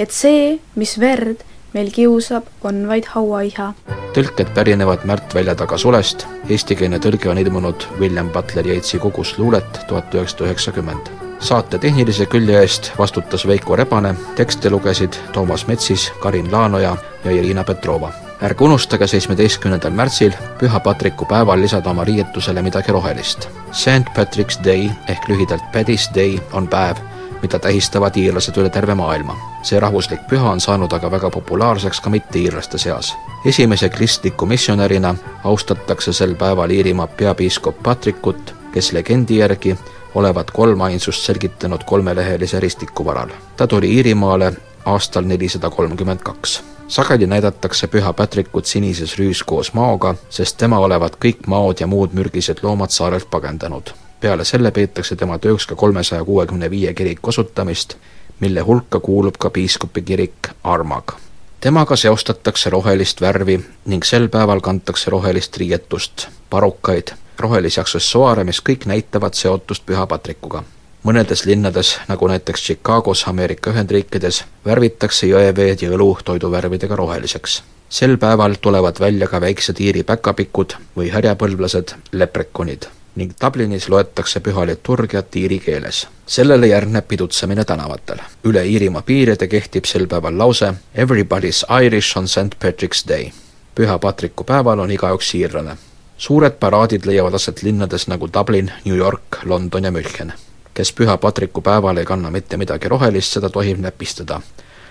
et 0.00 0.14
see, 0.16 0.56
mis 0.80 0.96
verd 1.02 1.44
meil 1.72 1.90
kiusab, 1.94 2.46
on 2.64 2.88
vaid 2.88 3.06
hauaiha. 3.14 3.72
tõlked 4.14 4.54
pärinevad 4.54 5.04
Märt 5.04 5.34
Väljataga 5.34 5.78
sulest, 5.78 6.26
eestikeelne 6.48 6.98
tõlge 6.98 7.30
on 7.30 7.38
ilmunud 7.38 7.86
William 7.98 8.30
Butler 8.30 8.66
Yeatsi 8.66 8.98
kogus 8.98 9.38
luulet 9.38 9.80
tuhat 9.88 10.14
üheksasada 10.14 10.48
üheksakümmend. 10.48 11.10
saate 11.40 11.78
tehnilise 11.78 12.26
külje 12.26 12.60
eest 12.60 12.92
vastutas 12.98 13.46
Veiko 13.46 13.76
Rebane, 13.76 14.14
tekste 14.36 14.70
lugesid 14.70 15.16
Toomas 15.32 15.66
Metsis, 15.66 16.12
Karin 16.20 16.52
Laanoja 16.52 16.96
ja 17.24 17.30
Irina 17.30 17.64
Petrova 17.64 18.12
ärge 18.40 18.64
unustage 18.64 19.06
seitsmeteistkümnendal 19.06 19.92
märtsil, 19.92 20.32
püha 20.58 20.80
Patriku 20.80 21.24
päeval 21.28 21.60
lisada 21.60 21.90
oma 21.90 22.04
riietusele 22.04 22.62
midagi 22.62 22.92
rohelist. 22.92 23.48
St 23.72 24.14
Patrick's 24.16 24.60
Day 24.64 24.90
ehk 25.08 25.28
lühidalt 25.28 25.64
Paddy's 25.74 26.08
Day 26.14 26.38
on 26.52 26.68
päev, 26.68 26.96
mida 27.42 27.58
tähistavad 27.58 28.16
iirlased 28.16 28.56
üle 28.56 28.70
terve 28.70 28.94
maailma. 28.94 29.36
see 29.62 29.80
rahvuslik 29.80 30.20
püha 30.30 30.50
on 30.50 30.60
saanud 30.60 30.92
aga 30.92 31.10
väga 31.10 31.30
populaarseks 31.30 32.00
ka 32.00 32.10
mitte-iirlaste 32.10 32.78
seas. 32.78 33.14
esimese 33.44 33.88
kristliku 33.88 34.46
missionärina 34.46 35.14
austatakse 35.44 36.12
sel 36.12 36.34
päeval 36.34 36.70
Iirimaa 36.70 37.06
peapiiskop 37.06 37.82
Patrickut, 37.82 38.54
kes 38.72 38.92
legendi 38.92 39.36
järgi 39.36 39.76
olevat 40.14 40.50
kolm 40.50 40.80
ainsust 40.80 41.22
selgitanud 41.22 41.84
kolmelehelise 41.84 42.60
ristiku 42.60 43.04
varal. 43.04 43.28
ta 43.56 43.66
tuli 43.66 43.94
Iirimaale 43.94 44.52
aastal 44.84 45.24
nelisada 45.24 45.70
kolmkümmend 45.70 46.20
kaks 46.20 46.62
sageli 46.90 47.26
näidatakse 47.26 47.86
püha 47.86 48.12
Patrickut 48.12 48.66
sinises 48.66 49.18
rüüs 49.18 49.44
koos 49.46 49.72
maoga, 49.74 50.14
sest 50.30 50.56
tema 50.58 50.78
olevat 50.78 51.16
kõik 51.24 51.46
maod 51.46 51.80
ja 51.80 51.86
muud 51.86 52.12
mürgised 52.12 52.62
loomad 52.62 52.90
saarelt 52.90 53.30
pagendanud. 53.30 53.94
Peale 54.20 54.44
selle 54.44 54.70
peetakse 54.70 55.16
tema 55.16 55.38
tööks 55.38 55.66
ka 55.66 55.76
kolmesaja 55.76 56.24
kuuekümne 56.24 56.70
viie 56.70 56.94
kiriku 56.94 57.28
osutamist, 57.28 57.96
mille 58.40 58.60
hulka 58.60 59.00
kuulub 59.00 59.38
ka 59.38 59.50
piiskopi 59.50 60.02
kirik 60.02 60.48
Armag. 60.64 61.12
temaga 61.60 61.96
seostatakse 61.96 62.70
rohelist 62.70 63.20
värvi 63.20 63.60
ning 63.84 64.04
sel 64.04 64.28
päeval 64.28 64.60
kantakse 64.60 65.10
rohelist 65.10 65.56
riietust, 65.56 66.28
parukaid, 66.50 67.12
rohelisi 67.38 67.80
aksessuaare, 67.80 68.44
mis 68.44 68.60
kõik 68.68 68.86
näitavad 68.86 69.34
seotust 69.34 69.86
püha 69.86 70.06
Patrikuga 70.06 70.64
mõnedes 71.04 71.46
linnades, 71.46 71.96
nagu 72.08 72.28
näiteks 72.28 72.62
Chicagos 72.62 73.24
Ameerika 73.28 73.70
Ühendriikides, 73.70 74.44
värvitakse 74.64 75.26
jõeveed 75.26 75.82
ja 75.82 75.90
õlu 75.96 76.18
toiduvärvidega 76.24 76.96
roheliseks. 76.96 77.62
sel 77.88 78.16
päeval 78.18 78.54
tulevad 78.60 79.00
välja 79.00 79.26
ka 79.26 79.40
väiksed 79.40 79.80
Iiri 79.80 80.02
päkapikud 80.02 80.76
või 80.96 81.10
härjapõlvlased, 81.10 81.94
leprekonid 82.12 82.86
ning 83.14 83.32
Dublinis 83.44 83.88
loetakse 83.88 84.40
püha 84.40 84.66
liturgiat 84.66 85.36
iiri 85.36 85.58
keeles. 85.58 86.08
sellele 86.26 86.66
järgneb 86.66 87.08
pidutsemine 87.08 87.64
tänavatel. 87.64 88.18
üle 88.44 88.66
Iirimaa 88.66 89.02
piiride 89.02 89.48
kehtib 89.48 89.84
sel 89.84 90.06
päeval 90.06 90.38
lause 90.38 90.74
Everybody's 90.94 91.82
Irish 91.84 92.18
on 92.18 92.28
St 92.28 92.54
Patrick's 92.64 93.08
Day. 93.08 93.30
püha 93.74 93.98
Patriku 93.98 94.44
päeval 94.44 94.78
on 94.78 94.90
igaüks 94.90 95.34
iirlane. 95.34 95.76
suured 96.16 96.52
paraadid 96.60 97.06
leiavad 97.06 97.34
aset 97.34 97.62
linnades 97.62 98.08
nagu 98.08 98.28
Dublin, 98.32 98.72
New 98.84 98.96
York, 98.96 99.44
London 99.44 99.84
ja 99.84 99.90
München 99.90 100.32
kes 100.74 100.92
püha 100.92 101.16
Patriku 101.16 101.60
päeval 101.60 101.96
ei 101.96 102.04
kanna 102.04 102.30
mitte 102.30 102.56
midagi 102.56 102.88
rohelist, 102.88 103.32
seda 103.32 103.50
tohib 103.50 103.78
näpistada. 103.78 104.40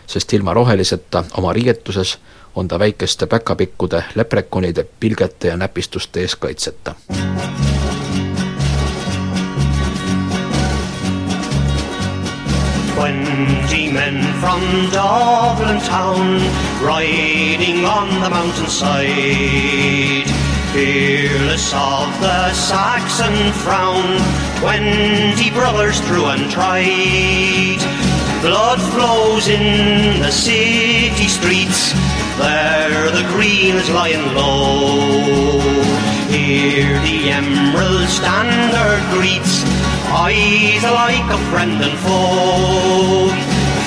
sest 0.07 0.33
ilma 0.33 0.53
roheliseta 0.53 1.23
oma 1.37 1.53
riietuses 1.53 2.17
on 2.55 2.67
ta 2.67 2.79
väikeste 2.79 3.25
päkapikkude, 3.25 4.03
leprekonide, 4.15 4.85
pilgete 4.99 5.47
ja 5.47 5.57
näpistuste 5.57 6.19
ees 6.19 6.35
kaitseta. 6.35 6.95
Twenty 12.99 13.87
men 13.89 14.19
from 14.41 14.59
Dublin 14.91 15.79
town 15.79 16.41
riding 16.83 17.85
on 17.85 18.09
the 18.21 18.29
mountainside 18.29 20.27
Fearless 20.73 21.71
of 21.73 22.19
the 22.19 22.51
Saxon 22.51 23.53
frown, 23.53 24.19
twenty 24.59 25.49
brothers 25.49 26.01
true 26.01 26.25
and 26.25 26.51
tried. 26.51 27.79
Blood 28.41 28.81
flows 28.91 29.47
in 29.47 30.19
the 30.19 30.29
city 30.29 31.29
streets, 31.29 31.93
there 32.37 33.09
the 33.11 33.23
green 33.31 33.75
is 33.75 33.89
lying 33.89 34.35
low. 34.35 35.78
Here 36.29 37.01
the 37.01 37.31
emerald 37.31 38.07
standard 38.07 39.01
greets, 39.11 39.63
eyes 40.13 40.83
alike 40.83 41.25
of 41.33 41.41
friend 41.49 41.81
and 41.81 41.97
foe. 41.99 43.33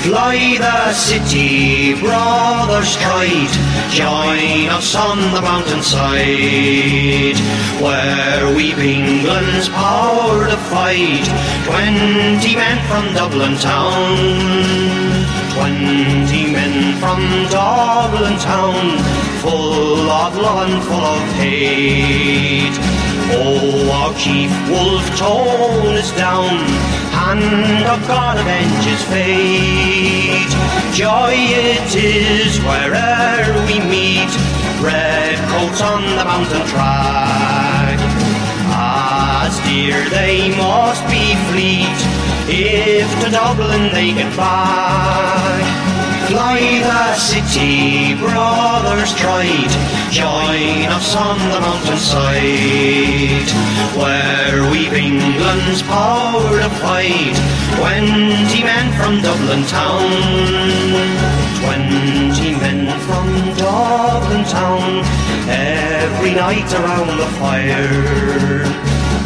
Fly 0.03 0.57
the 0.59 0.91
city, 0.91 1.95
brothers 2.01 2.97
tried, 2.97 3.47
join 3.89 4.67
us 4.67 4.93
on 4.93 5.17
the 5.31 5.41
mountainside, 5.41 7.39
where 7.79 8.53
we've 8.53 8.77
England's 8.77 9.69
power 9.69 10.45
to 10.45 10.57
fight, 10.67 11.23
twenty 11.63 12.55
men 12.57 12.77
from 12.89 13.13
Dublin 13.13 13.55
town. 13.59 14.17
Twenty 15.55 16.51
men 16.51 16.99
from 16.99 17.21
Dublin 17.49 18.37
town, 18.39 18.99
full 19.43 20.09
of 20.09 20.37
love 20.37 20.69
and 20.69 20.81
full 20.83 21.03
of 21.03 21.27
hate. 21.35 22.77
Oh, 23.35 23.91
our 23.99 24.13
chief 24.17 24.51
wolf 24.71 25.05
tone 25.19 25.95
is 25.97 26.11
down, 26.13 26.55
hand 27.11 27.83
of 27.93 27.99
God 28.07 28.37
avenges 28.37 29.03
fate. 29.11 30.53
Joy 30.95 31.35
it 31.35 31.91
is 31.93 32.57
where'er 32.63 33.51
we 33.67 33.83
meet, 33.91 34.31
red 34.79 35.35
coats 35.51 35.81
on 35.81 36.03
the 36.17 36.23
mountain 36.23 36.65
track. 36.71 37.99
As 38.71 39.59
dear 39.67 40.09
they 40.09 40.55
must 40.55 41.03
be 41.11 41.35
fleet, 41.51 41.99
if 42.47 43.09
to 43.21 43.29
Dublin 43.29 43.91
they 43.91 44.13
get 44.13 44.31
back. 44.37 45.92
Fly 46.27 46.79
the 46.79 47.15
city, 47.15 48.15
brothers 48.15 49.13
tried, 49.13 49.71
join 50.09 50.87
us 50.89 51.15
on 51.15 51.37
the 51.37 51.59
mountainside, 51.59 53.49
where 53.97 54.71
we've 54.71 54.93
England's 54.93 55.81
power 55.83 56.69
fight, 56.79 57.35
twenty 57.75 58.63
men 58.63 58.91
from 58.97 59.21
Dublin 59.21 59.63
town. 59.65 60.09
Twenty 61.61 62.55
men 62.55 62.87
from 63.01 63.27
Dublin 63.57 64.43
town, 64.45 65.03
every 65.49 66.33
night 66.33 66.73
around 66.73 67.17
the 67.17 67.27
fire. 67.37 68.72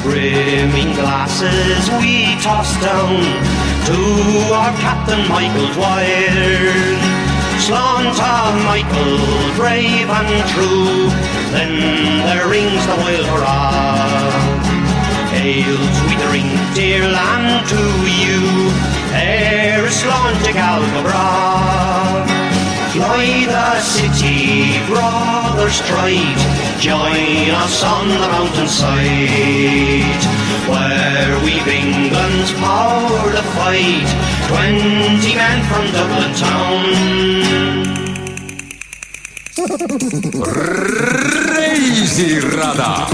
Brimming 0.08 0.94
glasses 0.96 1.84
we 2.00 2.40
toss 2.40 2.72
down 2.80 3.20
to 3.88 4.00
our 4.56 4.72
Captain 4.80 5.28
Michael 5.28 5.68
Dwyer. 5.76 6.72
Slaughter 7.60 8.40
Michael, 8.64 9.20
brave 9.60 10.10
and 10.20 10.32
true, 10.54 11.12
then 11.52 11.74
there 12.24 12.48
rings 12.48 12.84
the 12.88 12.96
wild 13.04 13.28
hurrah. 13.34 14.32
Ales 15.36 15.98
we 16.08 16.16
drink, 16.26 16.52
dear 16.74 17.04
land, 17.04 17.68
to 17.68 17.84
you, 18.22 18.72
ere 19.12 19.86
is 19.88 19.96
Slaughter 20.00 20.54
Galgabra. 20.54 22.37
Fly 22.98 23.46
the 23.46 23.78
city, 23.80 24.82
brother 24.88 25.70
stride, 25.70 26.40
join 26.82 27.52
us 27.54 27.84
on 27.84 28.08
the 28.08 28.18
mountainside, 28.18 30.24
where 30.66 31.38
we've 31.46 31.68
England's 31.68 32.52
power 32.54 33.32
to 33.34 33.44
fight, 33.54 34.08
twenty 34.48 35.36
men 35.36 35.64
from 35.70 35.92
Dublin 35.92 36.34
town. 36.34 36.86
reisirada 41.54 43.07